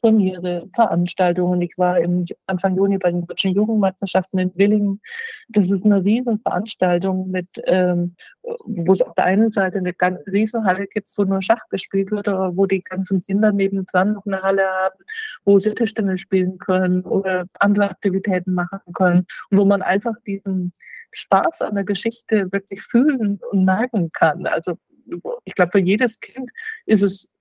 [0.05, 1.59] Turniere, Veranstaltungen.
[1.63, 5.01] Ich war im Anfang Juni bei den deutschen Jugendmeisterschaften in Willingen.
[5.49, 10.19] Das ist eine riesen Veranstaltung mit, ähm, wo es auf der einen Seite eine ganz
[10.27, 14.27] riesen Halle gibt, wo nur Schach gespielt wird, aber wo die ganzen Kinder nebendran noch
[14.27, 14.95] eine Halle haben,
[15.43, 20.71] wo sie Tischtennis spielen können oder andere Aktivitäten machen können und wo man einfach diesen
[21.13, 24.45] Spaß an der Geschichte wirklich fühlen und merken kann.
[24.45, 24.77] Also
[25.45, 26.51] ich glaube, für jedes Kind
[26.85, 27.31] ist es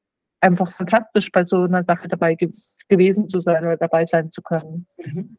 [0.45, 2.51] einfach fantastisch bei so einer Sache dabei ge
[2.89, 4.87] gewesen zu sein oder dabei sein zu können.
[4.99, 5.39] Mhm.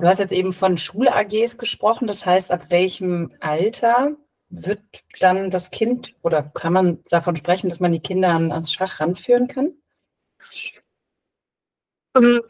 [0.00, 2.06] Du hast jetzt eben von Schul-AGs gesprochen.
[2.08, 4.16] Das heißt, ab welchem Alter
[4.48, 4.80] wird
[5.20, 9.00] dann das Kind oder kann man davon sprechen, dass man die Kinder an, ans Schach
[9.00, 9.74] ranführen kann?
[12.16, 12.40] Ähm,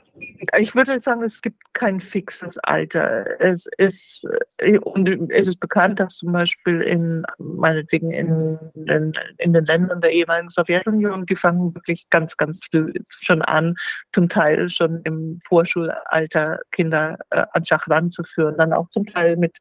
[0.58, 3.40] ich würde sagen, es gibt kein fixes Alter.
[3.40, 4.24] Es ist,
[4.58, 10.00] äh, und es ist bekannt, dass zum Beispiel in, meinetwegen in, in, in den Ländern
[10.00, 13.74] der ehemaligen Sowjetunion, die fangen wirklich ganz, ganz früh schon an,
[14.12, 19.58] zum Teil schon im Vorschulalter Kinder äh, an Schach ranzuführen, dann auch zum Teil mit,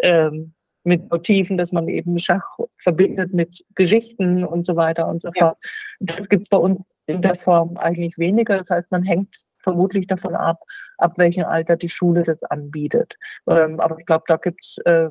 [0.00, 0.52] ähm,
[0.84, 5.58] mit Motiven, dass man eben Schach verbindet mit Geschichten und so weiter und so fort.
[6.00, 8.58] Das gibt es bei uns in der Form eigentlich weniger.
[8.58, 10.58] Das heißt, man hängt vermutlich davon ab,
[10.98, 13.16] ab welchem Alter die Schule das anbietet.
[13.48, 15.10] Ähm, aber ich glaube, da gibt es äh,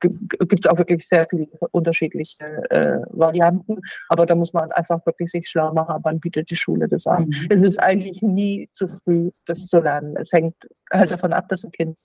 [0.00, 3.80] gibt's auch wirklich sehr viele unterschiedliche äh, Varianten.
[4.08, 7.26] Aber da muss man einfach wirklich sich schlau machen, wann bietet die Schule das an.
[7.26, 7.46] Mhm.
[7.50, 10.16] Es ist eigentlich nie zu früh, das zu lernen.
[10.16, 10.56] Es hängt
[10.92, 11.98] halt davon ab, dass ein Kind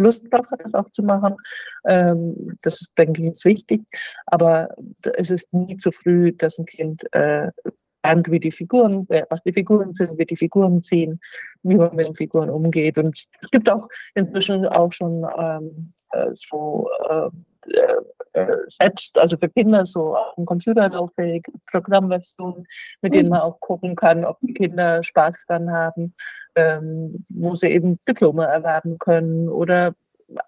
[0.00, 1.34] Lust drauf hat, das auch zu machen.
[1.84, 3.82] Ähm, das denke ich ist wichtig.
[4.26, 4.68] Aber
[5.16, 7.50] es ist nie zu früh, dass ein Kind äh,
[8.04, 11.20] lernt, wie die Figuren, äh, was die Figuren sind, wie die Figuren ziehen,
[11.62, 12.98] wie man mit den Figuren umgeht.
[12.98, 17.28] Und es gibt auch inzwischen auch schon ähm, äh, so äh,
[18.32, 22.66] äh, selbst, also für Kinder so ein computerlaufähige Programmversionen,
[23.02, 26.14] mit denen man auch gucken kann, ob die Kinder Spaß dran haben,
[26.54, 29.94] ähm, wo sie eben Diplome erwerben können oder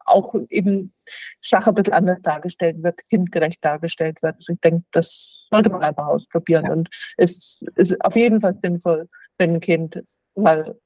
[0.04, 0.92] auch eben
[1.40, 4.36] Schach ein bisschen anders dargestellt wird, kindgerecht dargestellt wird.
[4.36, 6.66] Also ich denke, das sollte man einfach ausprobieren.
[6.66, 6.72] Ja.
[6.72, 10.02] Und es ist auf jeden Fall sinnvoll, wenn ein Kind
[10.34, 10.78] mal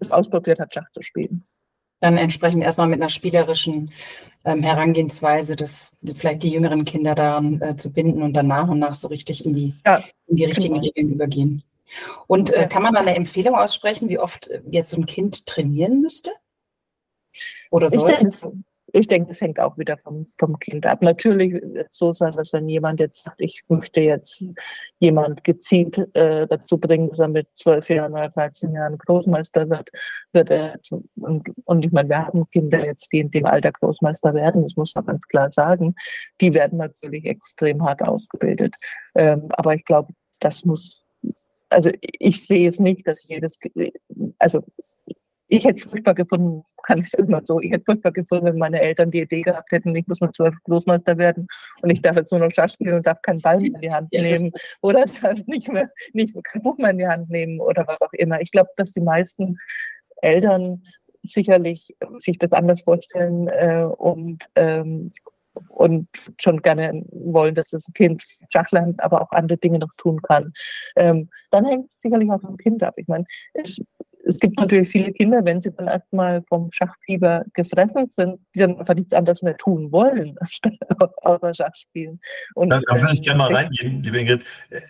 [0.00, 1.44] es ausprobiert hat, Schach zu spielen.
[2.00, 3.92] Dann entsprechend erstmal mit einer spielerischen
[4.44, 8.80] ähm, Herangehensweise, das vielleicht die jüngeren Kinder daran äh, zu binden und dann nach und
[8.80, 10.86] nach so richtig in die, ja, in die richtigen genau.
[10.86, 11.62] Regeln übergehen.
[12.26, 16.00] Und äh, kann man da eine Empfehlung aussprechen, wie oft jetzt so ein Kind trainieren
[16.00, 16.30] müsste?
[17.72, 18.12] Oder sollte?
[18.12, 21.00] Ich denke, ich denke, das hängt auch wieder vom, vom Kind ab.
[21.00, 24.44] Natürlich so sein, dass wenn jemand jetzt sagt, ich möchte jetzt
[24.98, 29.88] jemand gezielt äh, dazu bringen, dass er mit zwölf Jahren oder 13 Jahren Großmeister wird,
[30.32, 30.78] wird er,
[31.16, 34.76] und, und ich meine, wir haben Kinder jetzt, die in dem Alter Großmeister werden, das
[34.76, 35.94] muss man ganz klar sagen,
[36.42, 38.76] die werden natürlich extrem hart ausgebildet.
[39.14, 41.02] Ähm, aber ich glaube, das muss
[41.70, 43.58] also ich sehe es nicht, dass jedes,
[44.38, 44.62] also
[45.52, 48.56] ich hätte es furchtbar gefunden, kann ich es immer so, ich hätte furchtbar gefunden, wenn
[48.56, 51.46] meine Eltern die Idee gehabt hätten, ich muss nur zwölf Großmeister werden
[51.82, 53.90] und ich darf jetzt nur noch Schach spielen und darf keinen Ball mehr in die
[53.92, 55.04] Hand nehmen oder
[55.46, 58.40] nicht mehr, nicht kein Buch mehr in die Hand nehmen oder was auch immer.
[58.40, 59.58] Ich glaube, dass die meisten
[60.22, 60.82] Eltern
[61.22, 65.12] sicherlich sich das anders vorstellen äh, und ähm,
[65.68, 66.08] und
[66.40, 70.50] schon gerne wollen, dass das Kind Schach lernt, aber auch andere Dinge noch tun kann.
[70.96, 72.94] Ähm, dann hängt es sicherlich auch vom Kind ab.
[72.96, 73.26] Ich meine,
[74.24, 78.78] es gibt natürlich viele Kinder, wenn sie dann erstmal vom Schachfieber gefressen sind, die dann
[78.78, 80.36] einfach nichts anderes mehr tun wollen,
[81.22, 82.20] außer Schach spielen.
[82.54, 84.44] Und, da, da würde ich gerne mal ähm, reingehen, liebe Ingrid.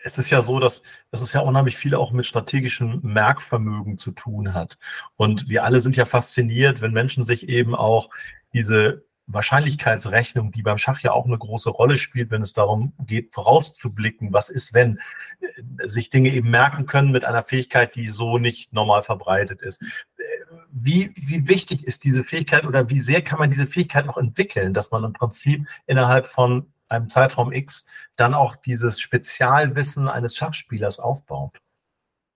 [0.05, 4.13] Es ist ja so, dass, dass es ja unheimlich viel auch mit strategischem Merkvermögen zu
[4.13, 4.79] tun hat.
[5.17, 8.11] Und wir alle sind ja fasziniert, wenn Menschen sich eben auch
[8.53, 13.33] diese Wahrscheinlichkeitsrechnung, die beim Schach ja auch eine große Rolle spielt, wenn es darum geht,
[13.33, 14.99] vorauszublicken, was ist, wenn
[15.41, 19.83] äh, sich Dinge eben merken können mit einer Fähigkeit, die so nicht normal verbreitet ist.
[19.83, 20.23] Äh,
[20.71, 24.75] wie, wie wichtig ist diese Fähigkeit oder wie sehr kann man diese Fähigkeit auch entwickeln,
[24.75, 30.99] dass man im Prinzip innerhalb von einem Zeitraum X dann auch dieses Spezialwissen eines Schachspielers
[30.99, 31.59] aufbaut?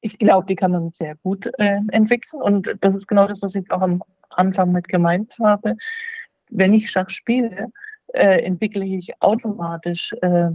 [0.01, 3.55] Ich glaube, die kann man sehr gut äh, entwickeln und das ist genau das, was
[3.55, 5.77] ich auch am Anfang mit gemeint habe
[6.51, 7.69] wenn ich Schach spiele,
[8.09, 10.51] äh, entwickle ich automatisch äh,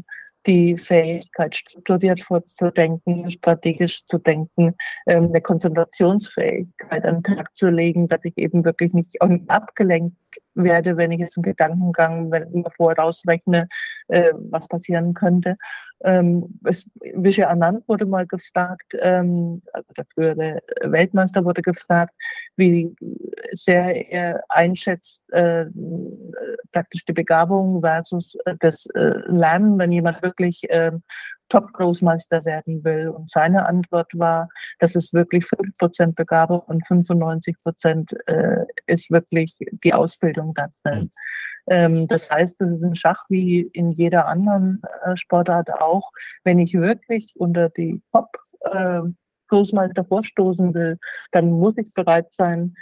[0.48, 4.76] die Fähigkeit, strukturiert vorzudenken, strategisch zu denken,
[5.06, 10.16] ähm, eine Konzentrationsfähigkeit an den Tag zu legen, dass ich eben wirklich nicht abgelenkt
[10.56, 13.68] werde, wenn ich jetzt einen Gedankengang, wenn ich vorausrechne,
[14.08, 15.58] äh, was passieren könnte.
[16.04, 19.62] Ähm, es, Vishay Anand wurde mal gefragt, ähm,
[19.96, 22.14] der frühere Weltmeister wurde gefragt,
[22.58, 22.96] wie
[23.52, 25.66] sehr er einschätzt äh,
[26.72, 30.92] praktisch die Begabung versus äh, das äh, Lernen, wenn jemand wirklich äh,
[31.52, 33.10] Top-Großmeister werden will.
[33.10, 39.94] Und seine Antwort war, dass es wirklich 5% Begabung und 95% äh, ist wirklich die
[39.94, 41.04] Ausbildung darin.
[41.04, 41.10] Mhm.
[41.68, 46.12] Ähm, das heißt, es ist ein Schach wie in jeder anderen äh, Sportart auch.
[46.46, 48.30] Wenn ich wirklich unter die Top
[48.62, 49.02] äh,
[49.50, 50.98] Großmeister vorstoßen will,
[51.32, 52.76] dann muss ich bereit sein,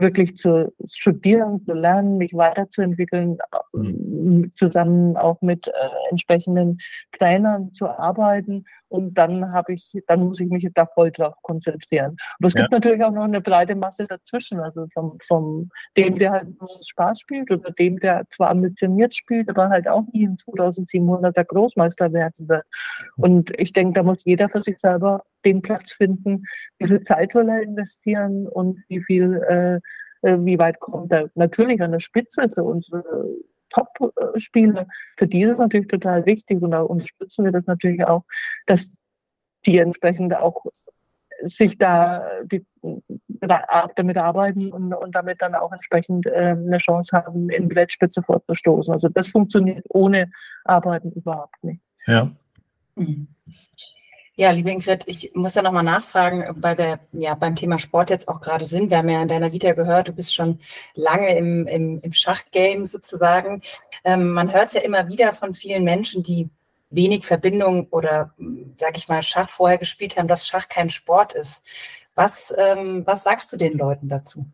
[0.00, 3.38] wirklich zu studieren, zu lernen, mich weiterzuentwickeln,
[3.72, 4.52] mhm.
[4.56, 5.72] zusammen auch mit äh,
[6.10, 6.78] entsprechenden
[7.18, 8.64] Trainern zu arbeiten.
[8.90, 12.16] Und dann habe ich, dann muss ich mich da voll drauf konzentrieren.
[12.38, 12.62] Aber es ja.
[12.62, 16.48] gibt natürlich auch noch eine breite Masse dazwischen, also vom, vom dem, der halt
[16.84, 22.12] Spaß spielt oder dem, der zwar ambitioniert spielt, aber halt auch nie in 2700er Großmeister
[22.12, 22.64] werden wird.
[23.16, 26.42] Und ich denke, da muss jeder für sich selber den Platz finden,
[26.78, 31.30] wie viel Zeit will er investieren und wie viel, äh, äh wie weit kommt er.
[31.36, 33.04] Natürlich an der Spitze für unsere
[33.70, 38.24] Top-Spieler, für die ist es natürlich total wichtig und da unterstützen wir das natürlich auch,
[38.66, 38.90] dass
[39.66, 40.64] die entsprechend auch
[41.46, 42.66] sich da die,
[43.96, 48.22] damit arbeiten und, und damit dann auch entsprechend äh, eine Chance haben, in die Weltspitze
[48.22, 48.92] vorzustoßen.
[48.92, 50.30] Also das funktioniert ohne
[50.64, 51.82] Arbeiten überhaupt nicht.
[52.06, 52.30] Ja.
[52.94, 53.28] Mhm.
[54.40, 58.26] Ja, liebe Ingrid, ich muss ja nochmal nachfragen, weil wir ja beim Thema Sport jetzt
[58.26, 58.88] auch gerade sind.
[58.88, 60.58] Wir haben ja in deiner Vita gehört, du bist schon
[60.94, 63.60] lange im, im, im Schachgame sozusagen.
[64.02, 66.48] Ähm, man hört es ja immer wieder von vielen Menschen, die
[66.88, 68.32] wenig Verbindung oder,
[68.76, 71.62] sag ich mal, Schach vorher gespielt haben, dass Schach kein Sport ist.
[72.14, 74.46] Was, ähm, was sagst du den Leuten dazu?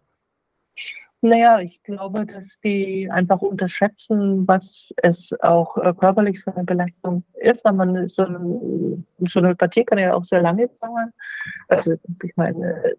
[1.22, 7.24] Naja, ich glaube, dass die einfach unterschätzen, was es auch äh, körperlich für eine Belastung
[7.34, 7.64] ist.
[7.64, 8.24] Weil man so,
[9.20, 11.12] so eine Partie kann ja auch sehr lange dauern.
[11.68, 12.96] Also ich meine,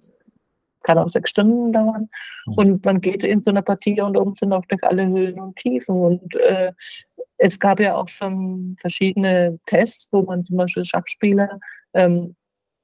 [0.88, 2.08] kann auch sechs Stunden dauern.
[2.48, 2.54] Mhm.
[2.54, 5.56] Und man geht in so eine Partie und oben sind auch durch alle Höhen und
[5.58, 5.96] Tiefen.
[5.96, 6.72] Und äh,
[7.38, 11.60] es gab ja auch schon verschiedene Tests, wo man zum Beispiel Schachspieler
[11.94, 12.36] ähm,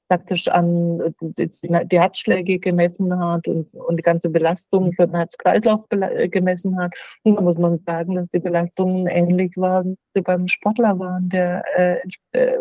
[0.08, 6.78] praktisch an die Herzschläge gemessen hat und, und die ganze Belastung für den Herz-Kreislauf gemessen
[6.80, 6.94] hat.
[7.24, 11.64] Und da muss man sagen, dass die Belastungen ähnlich waren, wie beim Sportler waren, der
[11.76, 12.00] äh,
[12.32, 12.58] äh,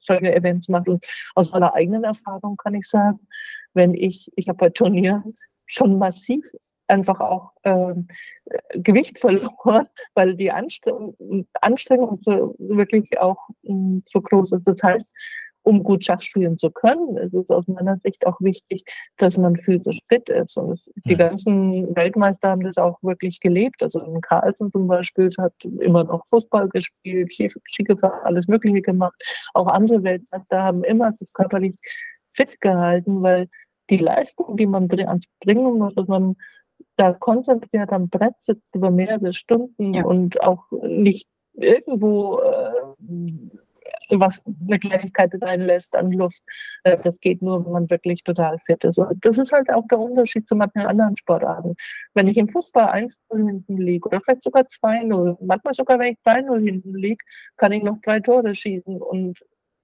[0.00, 0.88] solche Events macht.
[0.88, 1.04] Und
[1.34, 3.20] aus meiner eigenen Erfahrung kann ich sagen,
[3.74, 5.34] wenn ich, ich habe bei Turnieren
[5.66, 6.44] schon massiv
[6.86, 7.94] einfach auch äh,
[8.74, 14.64] Gewicht verloren, weil die Anstrengung, Anstrengung so wirklich auch mh, mm, so groß ist.
[14.68, 15.14] Das heißt,
[15.64, 18.84] um gut Schach spielen zu können, ist es aus meiner Sicht auch wichtig,
[19.16, 20.56] dass man physisch fit ist.
[20.58, 23.82] Und die ganzen Weltmeister haben das auch wirklich gelebt.
[23.82, 29.14] Also in Carlsen zum Beispiel hat immer noch Fußball gespielt, Skigefahren, alles Mögliche gemacht.
[29.54, 31.76] Auch andere Weltmeister haben immer sich körperlich
[32.34, 33.48] fit gehalten, weil
[33.90, 36.36] die Leistung, die man ans Bringen muss, dass man
[36.96, 40.04] da konzentriert am Brett sitzt über mehrere Stunden ja.
[40.04, 42.72] und auch nicht irgendwo äh,
[44.10, 46.42] was eine Kleinigkeit reinlässt an Luft.
[46.82, 48.98] Äh, das geht nur, wenn man wirklich total fit ist.
[48.98, 51.74] Und das ist halt auch der Unterschied zu manchen anderen Sportarten.
[52.14, 56.18] Wenn ich im Fußball 1-0 hinten liege oder vielleicht sogar 2-0, manchmal sogar wenn ich
[56.26, 57.24] 2-0 hinten liege,
[57.56, 59.38] kann ich noch drei Tore schießen und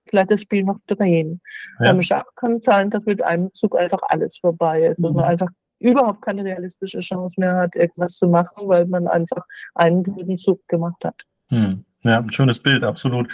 [0.09, 1.41] vielleicht das Spiel noch drehen.
[1.79, 1.93] Ja.
[1.93, 4.99] Beim Schach kann es sein, dass mit einem Zug einfach alles vorbei ist.
[4.99, 5.05] Mhm.
[5.05, 9.45] Und man einfach überhaupt keine realistische Chance mehr hat, irgendwas zu machen, weil man einfach
[9.75, 11.23] einen guten Zug gemacht hat.
[11.49, 11.85] Hm.
[12.03, 13.29] Ja, ein schönes Bild, absolut.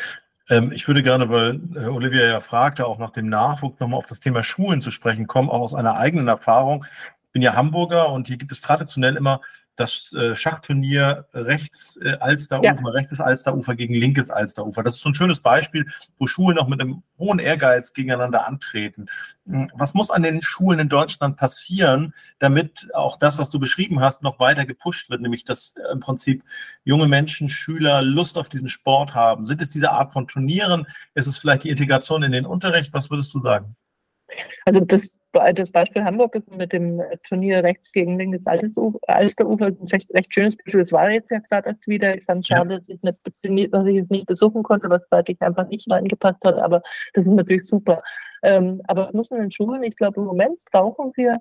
[0.48, 4.06] Ähm, ich würde gerne, weil Herr Olivia ja fragte, auch nach dem Nachwuchs nochmal auf
[4.06, 6.84] das Thema Schulen zu sprechen kommen, auch aus einer eigenen Erfahrung.
[7.26, 9.40] Ich bin ja Hamburger und hier gibt es traditionell immer
[9.76, 12.90] das äh, Schachturnier rechts äh, Alsterufer, ja.
[12.90, 14.82] rechtes Alsterufer gegen linkes Alsterufer.
[14.82, 15.86] Das ist so ein schönes Beispiel,
[16.18, 19.06] wo Schulen auch mit einem hohen Ehrgeiz gegeneinander antreten.
[19.46, 24.00] Hm, was muss an den Schulen in Deutschland passieren, damit auch das, was du beschrieben
[24.00, 26.42] hast, noch weiter gepusht wird, nämlich dass äh, im Prinzip
[26.84, 29.46] junge Menschen, Schüler Lust auf diesen Sport haben?
[29.46, 30.86] Sind es diese Art von Turnieren?
[31.14, 32.92] Ist es vielleicht die Integration in den Unterricht?
[32.94, 33.76] Was würdest du sagen?
[34.64, 35.16] Also das,
[35.54, 40.56] das Beispiel Hamburg ist mit dem Turnier rechts gegen linkes Alsterufer ein recht, recht schönes
[40.56, 40.80] Beispiel.
[40.80, 42.16] Es war jetzt ja gerade erst wieder.
[42.16, 43.02] Ich fand es schade, dass ich,
[43.50, 46.56] nicht, dass ich es nicht besuchen konnte, was zeitlich einfach nicht reingepasst hat.
[46.56, 46.82] Aber
[47.14, 48.02] das ist natürlich super.
[48.42, 51.40] Ähm, aber es muss in den Schulen, ich glaube, im Moment brauchen wir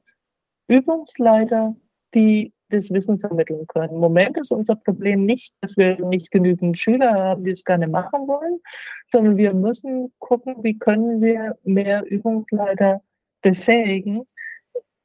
[0.68, 1.76] Übungsleiter,
[2.14, 3.94] die das Wissen vermitteln können.
[3.94, 7.88] Im Moment ist unser Problem nicht, dass wir nicht genügend Schüler haben, die es gerne
[7.88, 8.60] machen wollen,
[9.12, 13.02] sondern wir müssen gucken, wie können wir mehr Übungsleiter
[13.42, 14.26] befähigen,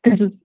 [0.04, 0.38] dieses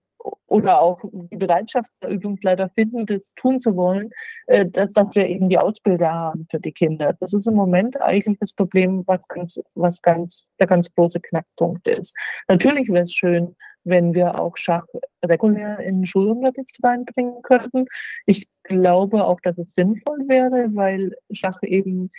[0.46, 4.10] oder auch die Bereitschaft der Übungsleiter finden, das tun zu wollen,
[4.46, 7.14] äh, dass, dass wir eben die Ausbilder haben für die Kinder.
[7.20, 11.86] Das ist im Moment eigentlich das Problem, was ganz, was ganz, der ganz große Knackpunkt
[11.88, 12.16] ist.
[12.48, 13.56] Natürlich wäre es schön,
[13.86, 14.86] wenn wir auch Schach
[15.24, 17.86] regulär in Schulunterricht reinbringen könnten.
[18.26, 22.10] Ich glaube auch, dass es sinnvoll wäre, weil Schach eben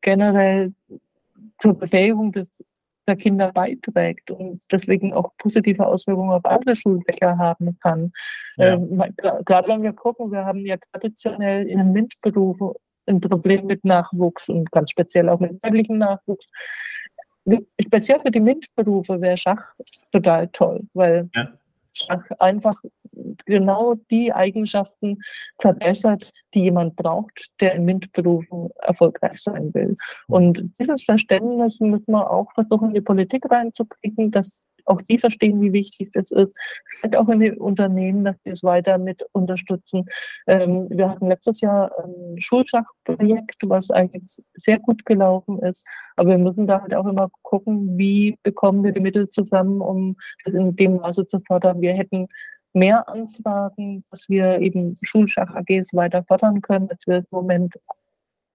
[0.00, 0.72] generell
[1.60, 2.50] zur Befähigung des
[3.08, 8.12] der Kinder beiträgt und deswegen auch positive Auswirkungen auf andere Schulfächer haben kann.
[8.56, 8.74] Ja.
[8.74, 9.02] Ähm,
[9.44, 12.72] Gerade wenn wir gucken, wir haben ja traditionell in den MINT-Berufen
[13.06, 16.48] ein Problem mit Nachwuchs und ganz speziell auch mit weiblichen Nachwuchs.
[17.80, 19.74] Speziell für die MINT-Berufe wäre Schach
[20.10, 21.48] total toll, weil ja
[22.38, 22.74] einfach
[23.44, 25.18] genau die Eigenschaften
[25.58, 29.96] verbessert, die jemand braucht, der in MINT-Berufen erfolgreich sein will.
[30.26, 35.60] Und dieses Verständnis müssen wir auch versuchen, in die Politik reinzukriegen, dass auch die verstehen,
[35.60, 36.56] wie wichtig das ist.
[36.88, 40.06] Vielleicht auch in den Unternehmen, dass sie es weiter mit unterstützen.
[40.46, 45.86] Ähm, wir hatten letztes Jahr ein Schulschachprojekt, was eigentlich sehr gut gelaufen ist.
[46.16, 50.16] Aber wir müssen da halt auch immer gucken, wie bekommen wir die Mittel zusammen, um
[50.44, 51.80] das in dem Maße zu fördern.
[51.80, 52.28] Wir hätten
[52.72, 57.74] mehr Anfragen, dass wir eben Schulschach-AGs weiter fördern können, als wir im Moment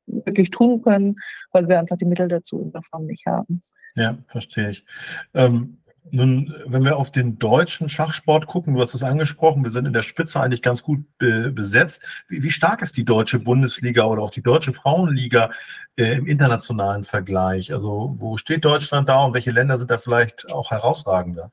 [0.08, 1.16] wirklich tun können,
[1.52, 3.62] weil wir einfach die Mittel dazu in der Form nicht haben.
[3.96, 4.86] Ja, verstehe ich.
[5.34, 5.78] Ähm,
[6.10, 9.94] nun, wenn wir auf den deutschen Schachsport gucken, du hast es angesprochen, wir sind in
[9.94, 12.06] der Spitze eigentlich ganz gut be besetzt.
[12.28, 15.52] Wie, wie, stark ist die deutsche Bundesliga oder auch die deutsche Frauenliga
[15.96, 17.72] äh, im internationalen Vergleich?
[17.72, 21.52] Also wo steht Deutschland da und welche Länder sind da vielleicht auch herausragender?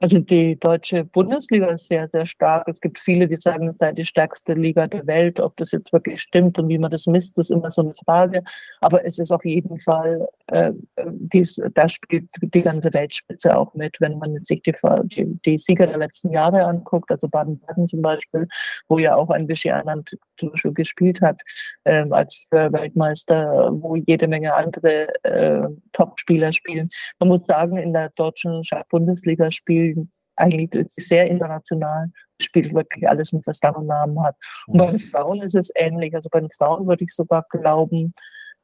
[0.00, 2.68] Also die deutsche Bundesliga ist sehr, sehr stark.
[2.68, 5.40] Es gibt viele, die sagen, es sei die stärkste Liga der Welt.
[5.40, 8.42] Ob das jetzt wirklich stimmt und wie man das misst, ist immer so eine Frage.
[8.80, 10.72] Aber es ist auf jeden Fall, äh,
[11.08, 14.72] dies, da spielt die ganze Weltspitze auch mit, wenn man sich die,
[15.04, 18.46] die, die Sieger der letzten Jahre anguckt, also Baden-Baden zum Beispiel,
[18.88, 21.42] wo ja auch ein Vichy Anand zum Beispiel gespielt hat
[21.84, 26.88] äh, als Weltmeister, wo jede Menge andere äh, Top-Spieler spielen.
[27.18, 33.46] Man muss sagen, in der deutschen Bundesliga spielen eigentlich sehr international, spielt wirklich alles mit
[33.46, 34.36] was Namen hat.
[34.66, 36.14] Und bei den Frauen ist es ähnlich.
[36.14, 38.12] Also bei den Frauen würde ich sogar glauben,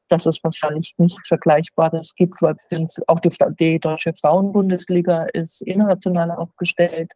[0.09, 2.55] dass es wahrscheinlich nichts Vergleichbares gibt, weil
[3.07, 3.29] auch die,
[3.59, 7.11] die deutsche Frauenbundesliga ist international aufgestellt.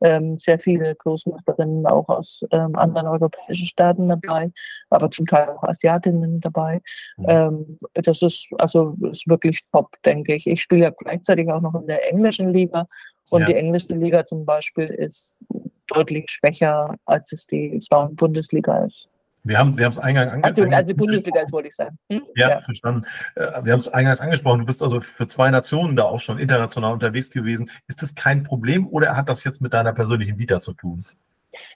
[0.00, 4.52] Ähm, sehr viele Großmachterinnen auch aus ähm, anderen europäischen Staaten dabei,
[4.90, 6.80] aber zum Teil auch Asiatinnen dabei.
[7.16, 7.24] Mhm.
[7.26, 10.46] Ähm, das ist also ist wirklich top, denke ich.
[10.46, 12.86] Ich spiele ja gleichzeitig auch noch in der englischen Liga
[13.30, 13.46] und ja.
[13.48, 15.38] die englische Liga zum Beispiel ist
[15.86, 19.08] deutlich schwächer, als es die Frauen-Bundesliga ist.
[19.44, 20.74] Wir haben wir es eingangs angesprochen.
[20.74, 21.98] Also, die Bundesliga, wollte ich sagen.
[22.10, 22.22] Hm?
[22.34, 23.04] Ja, ja, verstanden.
[23.34, 24.60] Äh, wir haben es eingangs angesprochen.
[24.60, 27.70] Du bist also für zwei Nationen da auch schon international unterwegs gewesen.
[27.86, 31.02] Ist das kein Problem oder hat das jetzt mit deiner persönlichen Vita zu tun?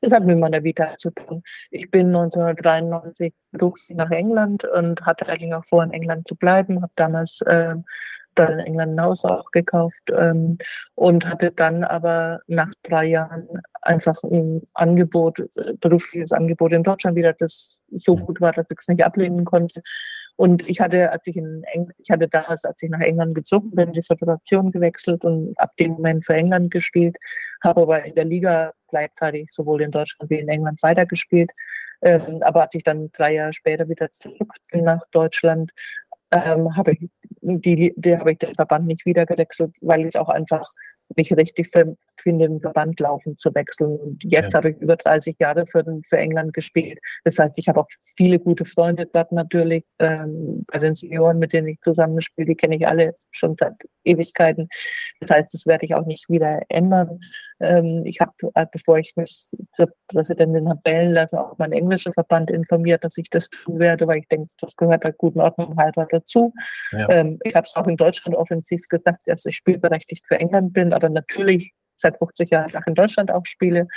[0.01, 1.43] Das hat mit meiner Vita zu tun.
[1.71, 6.83] Ich bin 1993 beruflich nach England und hatte eigentlich auch vor, in England zu bleiben.
[6.83, 7.75] Habe damals äh,
[8.35, 10.59] dann in England ein Haus auch gekauft ähm,
[10.95, 13.49] und hatte dann aber nach drei Jahren
[13.83, 18.79] einfach ein Angebot, äh, berufliches Angebot in Deutschland wieder, das so gut war, dass ich
[18.81, 19.81] es nicht ablehnen konnte.
[20.37, 23.71] Und ich hatte, als ich in Eng ich hatte damals, als ich nach England gezogen
[23.73, 27.17] bin, die Situation gewechselt und ab dem Moment für England gespielt,
[27.63, 31.53] habe aber in der Liga gleichzeitig sowohl in Deutschland wie in England weitergespielt.
[32.03, 35.71] Ähm, aber als ich dann drei Jahre später wieder zurück nach Deutschland,
[36.33, 37.11] ähm, habe ich
[37.43, 40.65] die, die habe ich den Verband nicht wieder gewechselt, weil ich auch einfach
[41.17, 43.97] nicht richtig finde, den Verband laufen zu wechseln.
[43.97, 44.59] Und jetzt ja.
[44.59, 46.99] habe ich über 30 Jahre für, für England gespielt.
[47.25, 49.85] Das heißt, ich habe auch viele gute Freunde dort natürlich.
[49.99, 54.69] Ähm, bei den Senioren, mit denen ich zusammenspiele, die kenne ich alle schon seit Ewigkeiten.
[55.21, 57.21] Das heißt, das werde ich auch nicht wieder ändern.
[57.61, 62.51] Ähm, ich habe, äh, bevor ich mich zur Präsidentin habe lassen, auch meinen englischen Verband
[62.51, 65.95] informiert, dass ich das tun werde, weil ich denke, das gehört der guten Ordnung halt
[66.11, 66.53] dazu.
[66.93, 67.09] Ja.
[67.09, 70.93] Ähm, ich habe es auch in Deutschland offensiv gesagt, dass ich spielberechtigt für England bin,
[70.93, 71.73] aber natürlich
[72.03, 73.89] seit 50 Jahren auch in Deutschland auch spiele.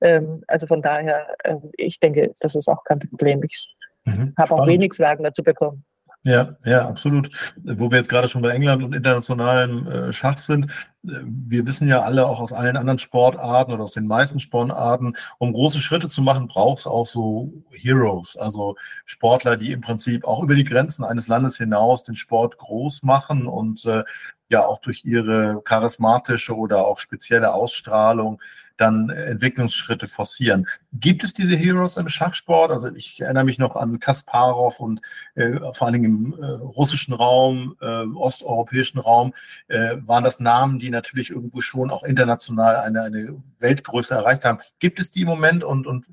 [0.00, 3.42] Ähm, also von daher, äh, ich denke, das ist auch kein Problem.
[3.42, 4.34] Ich mhm.
[4.38, 5.84] habe auch wenig Sagen dazu bekommen.
[6.24, 7.30] Ja, ja, absolut.
[7.56, 10.66] Wo wir jetzt gerade schon bei England und internationalem äh, Schach sind,
[11.06, 15.14] äh, wir wissen ja alle auch aus allen anderen Sportarten oder aus den meisten Sportarten,
[15.38, 18.74] um große Schritte zu machen, braucht es auch so Heroes, also
[19.06, 23.46] Sportler, die im Prinzip auch über die Grenzen eines Landes hinaus den Sport groß machen
[23.46, 24.02] und äh,
[24.48, 28.40] ja auch durch ihre charismatische oder auch spezielle Ausstrahlung
[28.78, 30.66] dann Entwicklungsschritte forcieren.
[30.92, 32.70] Gibt es diese Heroes im Schachsport?
[32.70, 35.00] Also ich erinnere mich noch an Kasparov und
[35.34, 39.34] äh, vor allen Dingen im äh, russischen Raum, äh, osteuropäischen Raum,
[39.66, 44.58] äh, waren das Namen, die natürlich irgendwo schon auch international eine, eine Weltgröße erreicht haben.
[44.78, 46.06] Gibt es die im Moment und, und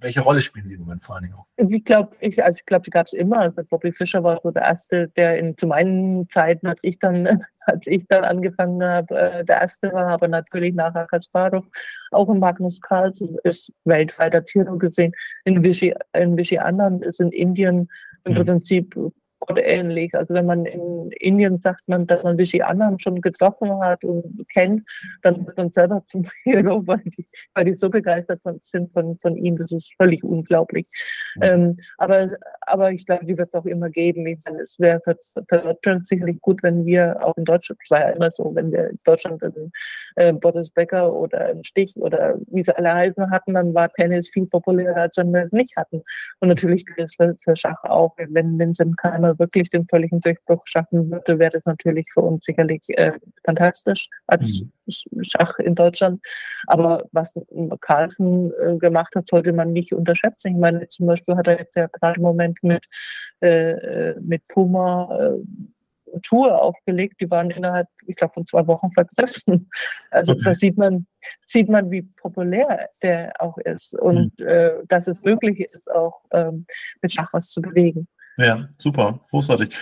[0.00, 1.46] welche Rolle spielen sie im Moment vor allen Dingen auch?
[1.56, 3.38] Ich glaube, ich, also ich glaube, die gab es immer.
[3.38, 7.26] Also Bobby Fischer war so der erste, der in zu meinen Zeiten, als ich dann,
[7.60, 11.64] als ich dann angefangen habe, äh, der erste war, aber natürlich nachher Kasparov,
[12.10, 15.12] auch in Magnus Carlsen ist weltweiter Tiro gesehen.
[15.44, 17.88] In Vichy, in Vichy anderen ist in Indien
[18.24, 18.44] im mhm.
[18.44, 18.96] Prinzip
[19.40, 20.14] Gott ähnlich.
[20.14, 24.04] Also wenn man in Indien sagt, man, dass man sich die anderen schon getroffen hat
[24.04, 24.88] und kennt,
[25.22, 29.36] dann wird man selber zum Hero, weil die, weil die so begeistert sind von, von
[29.36, 29.56] ihm.
[29.56, 30.86] Das ist völlig unglaublich.
[31.36, 31.42] Mhm.
[31.42, 32.28] Ähm, aber,
[32.62, 34.26] aber ich glaube, die wird es auch immer geben.
[34.26, 35.16] Ich meine, es wäre für,
[35.48, 38.72] für Deutschland sicherlich gut, wenn wir auch in Deutschland, es war ja immer so, wenn
[38.72, 39.72] wir in Deutschland einen
[40.16, 44.30] äh, Boris Becker oder einen Stich oder wie sie alle heißen hatten, dann war Tennis
[44.30, 46.02] viel populärer, als wenn wir es nicht hatten.
[46.40, 50.20] Und natürlich gilt es für, für Schach auch, wenn Vincent Keimer Name wirklich den völligen
[50.20, 53.12] Durchbruch schaffen würde, wäre das natürlich für uns sicherlich äh,
[53.44, 55.24] fantastisch als mhm.
[55.24, 56.20] Schach in Deutschland.
[56.66, 57.34] Aber was
[57.80, 60.52] Carlsen äh, gemacht hat, sollte man nicht unterschätzen.
[60.52, 62.86] Ich meine, zum Beispiel hat er jetzt ja gerade im Moment mit,
[63.42, 65.38] äh, äh mit Puma äh,
[66.22, 69.68] Tour aufgelegt, die waren innerhalb, ich glaube, von zwei Wochen vergessen.
[70.10, 70.42] Also okay.
[70.44, 71.06] da sieht man,
[71.44, 74.46] sieht man, wie populär der auch ist und mhm.
[74.46, 76.64] äh, dass es möglich ist, auch ähm,
[77.02, 78.08] mit Schach was zu bewegen.
[78.38, 79.74] Ja, super, großartig.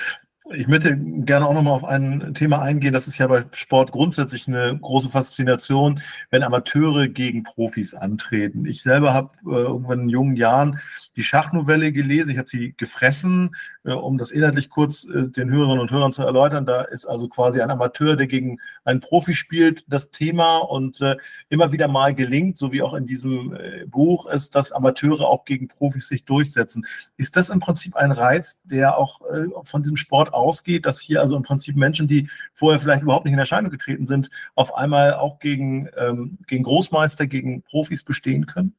[0.52, 2.92] Ich möchte gerne auch nochmal auf ein Thema eingehen.
[2.92, 8.66] Das ist ja bei Sport grundsätzlich eine große Faszination, wenn Amateure gegen Profis antreten.
[8.66, 10.80] Ich selber habe äh, irgendwann in jungen Jahren
[11.16, 12.28] die Schachnovelle gelesen.
[12.28, 16.22] Ich habe sie gefressen, äh, um das inhaltlich kurz äh, den Hörerinnen und Hörern zu
[16.22, 16.66] erläutern.
[16.66, 21.16] Da ist also quasi ein Amateur, der gegen einen Profi spielt, das Thema und äh,
[21.48, 25.46] immer wieder mal gelingt, so wie auch in diesem äh, Buch ist, dass Amateure auch
[25.46, 26.84] gegen Profis sich durchsetzen.
[27.16, 31.20] Ist das im Prinzip ein Reiz, der auch äh, von diesem Sport ausgeht, dass hier
[31.20, 35.14] also im Prinzip Menschen, die vorher vielleicht überhaupt nicht in Erscheinung getreten sind, auf einmal
[35.14, 38.74] auch gegen, ähm, gegen Großmeister, gegen Profis bestehen können?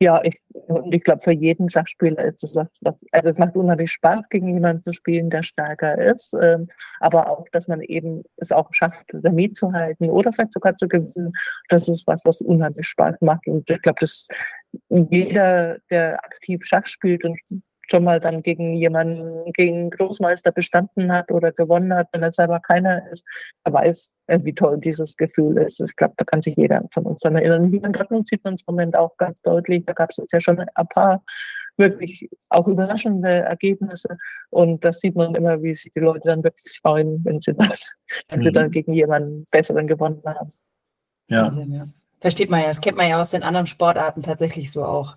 [0.00, 0.34] Ja, ich,
[0.90, 2.68] ich glaube, für jeden Schachspieler ist es, also
[3.12, 6.68] es macht unheimlich Spaß, gegen jemanden zu spielen, der stärker ist, ähm,
[7.00, 10.88] aber auch, dass man eben es auch schafft, damit zu halten oder vielleicht sogar zu
[10.88, 11.32] gewinnen,
[11.68, 14.28] das ist was, was unheimlich Spaß macht und ich glaube, dass
[14.88, 17.38] jeder, der aktiv Schach spielt und
[17.92, 22.58] schon mal dann gegen jemanden, gegen Großmeister bestanden hat oder gewonnen hat, wenn er selber
[22.58, 23.24] keiner ist,
[23.64, 25.78] er weiß, äh, wie toll dieses Gefühl ist.
[25.80, 27.70] Ich glaube, da kann sich jeder von uns daran erinnern.
[27.70, 29.84] Hier in Dortmund sieht man es im Moment auch ganz deutlich.
[29.84, 31.22] Da gab es jetzt ja schon ein paar
[31.76, 34.16] wirklich auch überraschende Ergebnisse.
[34.48, 37.92] Und das sieht man immer, wie sich die Leute dann wirklich freuen, wenn sie das,
[38.30, 38.42] wenn mhm.
[38.42, 40.50] sie dann gegen jemanden besseren gewonnen haben.
[41.28, 41.52] Ja.
[42.20, 45.16] Versteht man ja, das kennt man ja aus den anderen Sportarten tatsächlich so auch.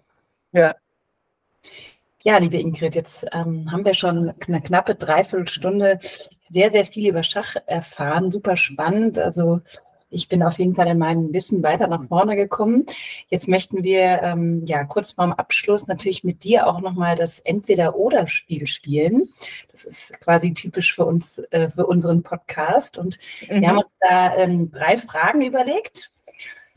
[0.52, 0.76] Ja.
[2.28, 6.00] Ja, liebe Ingrid, jetzt ähm, haben wir schon eine knappe Dreiviertelstunde
[6.50, 8.32] sehr, sehr viel über Schach erfahren.
[8.32, 9.20] Super spannend.
[9.20, 9.62] Also
[10.10, 12.88] ich bin auf jeden Fall in meinem Wissen weiter nach vorne gekommen.
[13.30, 18.66] Jetzt möchten wir ähm, ja kurz vorm Abschluss natürlich mit dir auch nochmal das Entweder-Oder-Spiel
[18.66, 19.30] spielen.
[19.72, 22.98] Das ist quasi typisch für uns, äh, für unseren Podcast.
[22.98, 23.62] Und mhm.
[23.62, 26.12] wir haben uns da ähm, drei Fragen überlegt.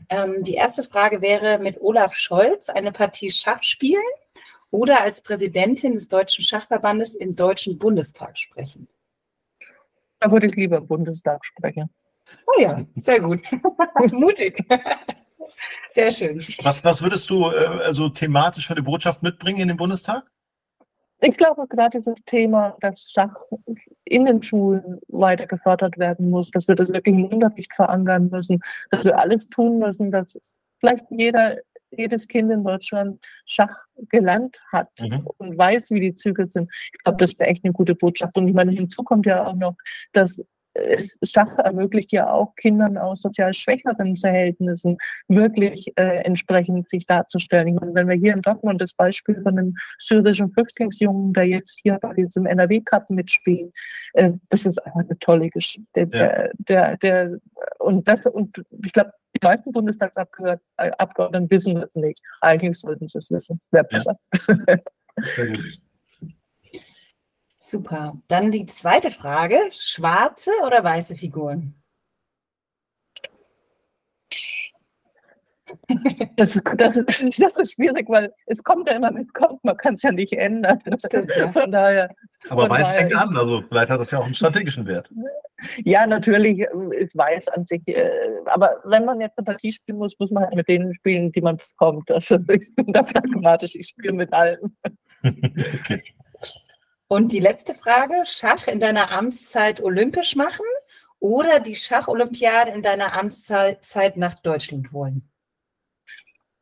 [0.09, 4.03] Ähm, die erste Frage wäre mit Olaf Scholz eine Partie Schach spielen
[4.71, 8.87] oder als Präsidentin des Deutschen Schachverbandes im Deutschen Bundestag sprechen?
[10.19, 11.89] Da würde ich lieber Bundestag sprechen.
[12.45, 13.41] Oh ja, sehr gut.
[14.11, 14.63] Mutig.
[15.89, 16.43] Sehr schön.
[16.61, 20.23] Was, was würdest du äh, also thematisch für die Botschaft mitbringen in den Bundestag?
[21.21, 23.35] Ich glaube gerade das Thema, dass Schach
[24.05, 29.03] in den Schulen weiter gefördert werden muss, dass wir das wirklich monatlich verankern müssen, dass
[29.03, 30.39] wir alles tun müssen, dass
[30.79, 31.57] vielleicht jeder
[31.91, 35.27] jedes Kind in Deutschland Schach gelernt hat mhm.
[35.37, 36.69] und weiß, wie die Züge sind.
[36.93, 38.37] Ich glaube, das wäre echt eine gute Botschaft.
[38.37, 39.75] Und ich meine, hinzu kommt ja auch noch,
[40.13, 40.43] dass
[41.23, 47.77] Schach ermöglicht ja auch Kindern aus sozial schwächeren Verhältnissen wirklich äh, entsprechend sich darzustellen.
[47.77, 51.97] Und wenn wir hier in Dortmund das Beispiel von einem syrischen Flüchtlingsjungen, der jetzt hier
[52.01, 53.75] bei diesem NRW-Cup mitspielt,
[54.13, 55.85] äh, das ist einfach eine tolle Geschichte.
[55.95, 56.05] Ja.
[56.05, 57.37] Der, der, der,
[57.79, 62.21] und, das, und ich glaube, die meisten Bundestagsabgeordneten wissen das nicht.
[62.41, 63.59] Eigentlich sollten sie es wissen.
[63.71, 64.19] Wäre besser.
[64.67, 64.77] Ja.
[65.35, 65.81] Sehr gut.
[67.69, 68.17] Super.
[68.27, 71.75] Dann die zweite Frage: Schwarze oder weiße Figuren?
[76.35, 79.93] Das, das, ist, das ist schwierig, weil es kommt ja immer mit kommt, man kann
[79.93, 80.79] es ja nicht ändern.
[81.05, 81.51] Stimmt, ja.
[81.51, 82.09] Von daher.
[82.49, 85.11] Aber von Weiß daher- fängt an, also vielleicht hat das ja auch einen strategischen Wert.
[85.83, 87.87] Ja, natürlich äh, ist Weiß an sich.
[87.87, 88.09] Äh,
[88.45, 91.57] aber wenn man jetzt Partie spielen muss, muss man halt mit denen spielen, die man
[91.57, 92.09] bekommt.
[92.09, 94.75] Also ich bin da pragmatisch, ich spiele mit allen.
[95.23, 96.01] okay.
[97.11, 100.65] Und die letzte Frage, Schach in deiner Amtszeit olympisch machen
[101.19, 105.23] oder die Schacholympiade in deiner Amtszeit nach Deutschland holen?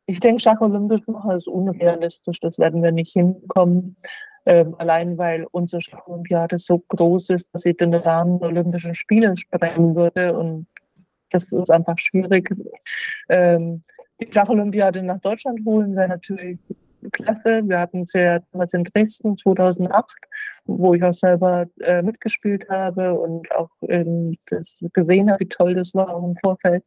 [0.05, 2.39] Ich denke, Schach olympisch machen ist unrealistisch.
[2.39, 3.97] Das werden wir nicht hinbekommen.
[4.45, 9.35] Ähm, allein weil unsere Schacholympiade so groß ist, dass sie den Rahmen der Olympischen Spiele
[9.35, 10.33] sprengen würde.
[10.37, 10.67] Und
[11.29, 12.55] das ist einfach schwierig.
[13.27, 13.83] Ähm,
[14.21, 16.57] die Schacholympiade nach Deutschland holen wäre natürlich
[17.17, 17.67] klasse.
[17.67, 20.15] Wir hatten sie ja damals in Dresden 2008,
[20.65, 25.75] wo ich auch selber äh, mitgespielt habe und auch ähm, das gesehen habe, wie toll
[25.75, 26.83] das war auch im Vorfeld.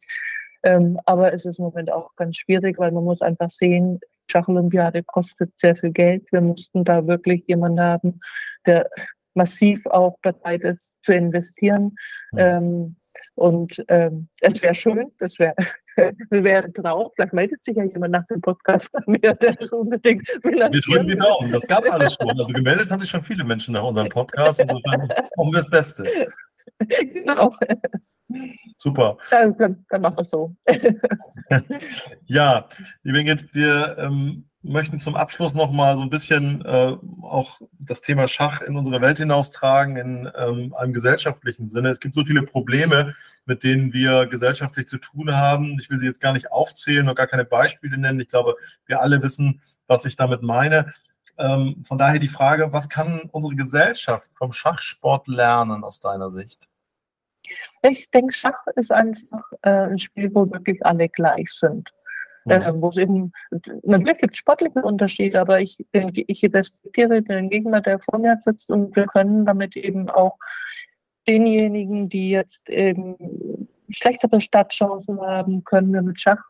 [0.63, 4.01] Ähm, aber es ist im Moment auch ganz schwierig, weil man muss einfach sehen,
[4.31, 6.31] Schacholympiade kostet sehr viel Geld.
[6.31, 8.21] Wir mussten da wirklich jemanden haben,
[8.67, 8.89] der
[9.35, 11.97] massiv auch bereit ist zu investieren.
[12.33, 12.39] Mhm.
[12.39, 12.97] Ähm,
[13.35, 15.55] und ähm, es wäre schön, das wäre
[16.31, 17.11] wäre Traum.
[17.15, 21.07] Vielleicht meldet sich ja jemand nach dem Podcast an mir, der das unbedingt Wir drücken
[21.07, 21.53] die Daumen.
[21.53, 22.31] Das gab alles schon.
[22.31, 24.61] Also gemeldet haben sich schon viele Menschen nach unserem Podcast.
[24.61, 26.29] Insofern hoffen wir das Beste.
[27.13, 27.55] Genau.
[28.79, 29.19] Super.
[29.31, 30.55] Dann, dann, dann machen wir es so.
[32.27, 32.69] Ja,
[33.03, 38.03] liebe Ingrid, wir ähm, möchten zum Abschluss noch mal so ein bisschen äh, auch das
[38.03, 41.89] Thema Schach in unsere Welt hinaustragen, in ähm, einem gesellschaftlichen Sinne.
[41.89, 43.15] Es gibt so viele Probleme,
[43.47, 45.79] mit denen wir gesellschaftlich zu tun haben.
[45.81, 48.21] Ich will sie jetzt gar nicht aufzählen und gar keine Beispiele nennen.
[48.21, 48.57] Ich glaube,
[48.87, 50.93] wir alle wissen, was ich damit meine.
[51.39, 56.69] Ähm, von daher die Frage, was kann unsere Gesellschaft vom Schachsport lernen aus deiner Sicht?
[57.83, 61.93] Ich denke, Schach ist einfach äh, ein Spiel, wo wirklich alle gleich sind.
[62.47, 63.33] Äh, wo es eben,
[63.83, 68.71] natürlich gibt es sportliche Unterschiede, aber ich, ich respektiere den Gegner, der vor mir sitzt
[68.71, 70.39] und wir können damit eben auch
[71.29, 76.43] denjenigen, die jetzt eben schlechtere Startchancen haben, können wir mit Schach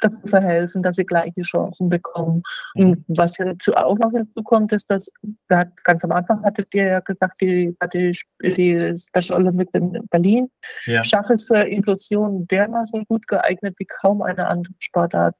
[0.00, 2.42] dafür verhelfen, dass sie gleiche Chancen bekommen.
[2.74, 5.12] Und was jetzt auch noch hinzukommt, ist, dass
[5.48, 10.50] ganz am Anfang hattet ihr ja gesagt, die, die, die Special Olympics in Berlin.
[10.86, 11.04] Ja.
[11.04, 15.34] Schach ist zur Inklusion dermaßen gut geeignet wie kaum eine andere Sportart.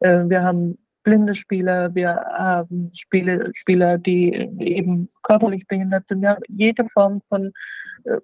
[0.00, 6.22] Äh, Wir haben blinde Spieler, wir haben Spiele, Spieler, die eben körperlich behindert sind.
[6.22, 7.52] Wir haben jede Form von,
[8.04, 8.18] äh,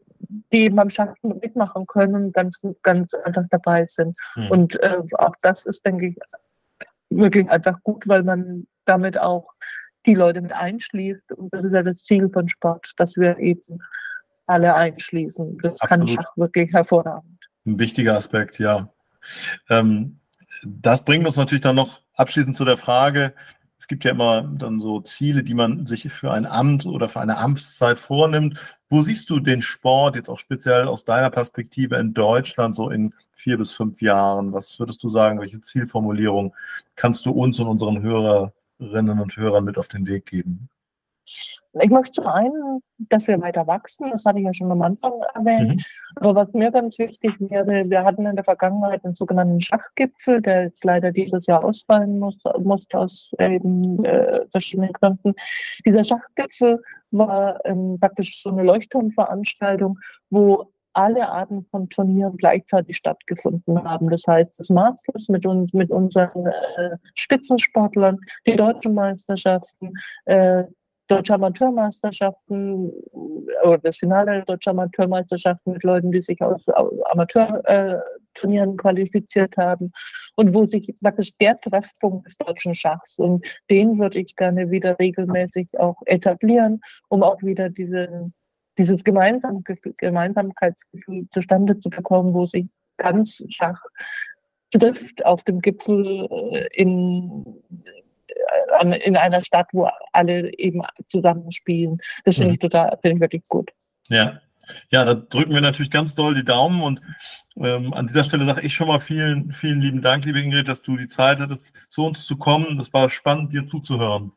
[0.53, 4.19] die eben beim Schach mitmachen können ganz, ganz einfach dabei sind.
[4.35, 4.51] Mhm.
[4.51, 6.17] Und äh, auch das ist, denke ich,
[7.11, 9.53] wirklich einfach gut, weil man damit auch
[10.07, 11.33] die Leute mit einschließt.
[11.33, 13.81] Und das ist ja das Ziel von Sport, dass wir eben
[14.47, 15.59] alle einschließen.
[15.59, 16.25] Das kann Absolut.
[16.25, 17.39] Schach wirklich hervorragend.
[17.67, 18.91] Ein wichtiger Aspekt, ja.
[19.69, 20.20] Ähm,
[20.65, 23.35] das bringt uns natürlich dann noch abschließend zu der Frage,
[23.81, 27.21] es gibt ja immer dann so Ziele, die man sich für ein Amt oder für
[27.21, 28.61] eine Amtszeit vornimmt.
[28.91, 33.15] Wo siehst du den Sport jetzt auch speziell aus deiner Perspektive in Deutschland so in
[33.33, 34.53] vier bis fünf Jahren?
[34.53, 36.55] Was würdest du sagen, welche Zielformulierung
[36.95, 40.69] kannst du uns und unseren Hörerinnen und Hörern mit auf den Weg geben?
[41.81, 45.13] Ich möchte zum einen, dass wir weiter wachsen, das hatte ich ja schon am Anfang
[45.35, 45.77] erwähnt.
[45.77, 45.83] Mhm.
[46.17, 50.65] Aber was mir ganz wichtig wäre, wir hatten in der Vergangenheit einen sogenannten Schachgipfel, der
[50.65, 55.35] jetzt leider dieses Jahr ausfallen muss, musste aus eben äh, verschiedenen Gründen.
[55.87, 59.99] Dieser Schachgipfel war ähm, praktisch so eine Leuchtturmveranstaltung,
[60.29, 64.11] wo alle Arten von Turnieren gleichzeitig stattgefunden haben.
[64.11, 69.93] Das heißt, das Masters mit uns, mit unseren äh, Spitzensportlern, die deutschen Meisterschaften,
[70.25, 70.65] äh,
[71.11, 72.93] deutsche Amateurmeisterschaften
[73.65, 76.63] oder das Finale der deutschen Amateurmeisterschaften mit Leuten, die sich aus
[77.11, 79.93] Amateurturnieren qualifiziert haben
[80.37, 84.99] und wo sich praktisch der Treffpunkt des deutschen Schachs und den würde ich gerne wieder
[84.99, 88.31] regelmäßig auch etablieren, um auch wieder diese,
[88.79, 89.65] dieses Gemeinsam
[89.99, 93.83] Gemeinsamkeitsgefühl zustande zu bekommen, wo sich ganz Schach
[94.71, 97.45] trifft auf dem Gipfel äh, in
[98.79, 101.99] an- in einer Stadt, wo alle eben zusammen spielen.
[102.25, 102.55] Das finde Mhm.
[102.55, 103.71] ich total, finde ich wirklich gut.
[104.09, 104.41] Ja.
[104.91, 107.01] Ja, da drücken wir natürlich ganz doll die Daumen und
[107.57, 110.81] ähm, an dieser Stelle sage ich schon mal vielen, vielen lieben Dank, liebe Ingrid, dass
[110.83, 112.79] du die Zeit hattest, zu uns zu kommen.
[112.79, 114.33] Das war spannend, dir zuzuhören.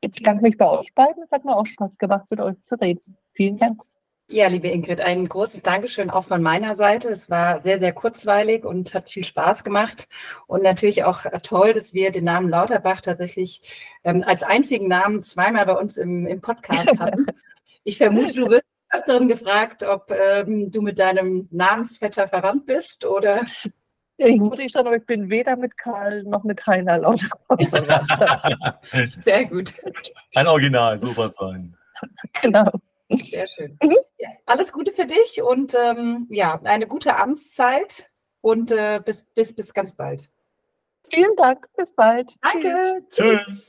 [0.00, 1.22] Ich bedanke mich bei euch beiden.
[1.24, 3.16] Es hat mir auch Spaß gemacht, mit euch zu reden.
[3.32, 3.80] Vielen Dank.
[4.28, 7.08] Ja, liebe Ingrid, ein großes Dankeschön auch von meiner Seite.
[7.10, 10.08] Es war sehr, sehr kurzweilig und hat viel Spaß gemacht.
[10.48, 13.60] Und natürlich auch toll, dass wir den Namen Lauterbach tatsächlich
[14.02, 17.24] ähm, als einzigen Namen zweimal bei uns im, im Podcast hatten.
[17.84, 23.44] Ich vermute, du wirst öfteren gefragt, ob ähm, du mit deinem Namensvetter verwandt bist oder
[24.18, 27.20] Ja, ich muss nicht sagen, aber ich bin weder mit Karl noch mit Heiner laut.
[29.20, 29.74] Sehr gut.
[30.34, 31.76] Ein Original, so was sein.
[32.42, 32.72] genau.
[33.08, 33.78] Sehr schön.
[33.82, 33.96] Mhm.
[34.18, 38.08] Ja, alles Gute für dich und ähm, ja, eine gute Amtszeit
[38.40, 40.30] und äh, bis, bis, bis ganz bald.
[41.10, 42.34] Vielen Dank, bis bald.
[42.42, 43.04] Danke.
[43.10, 43.68] Tschüss.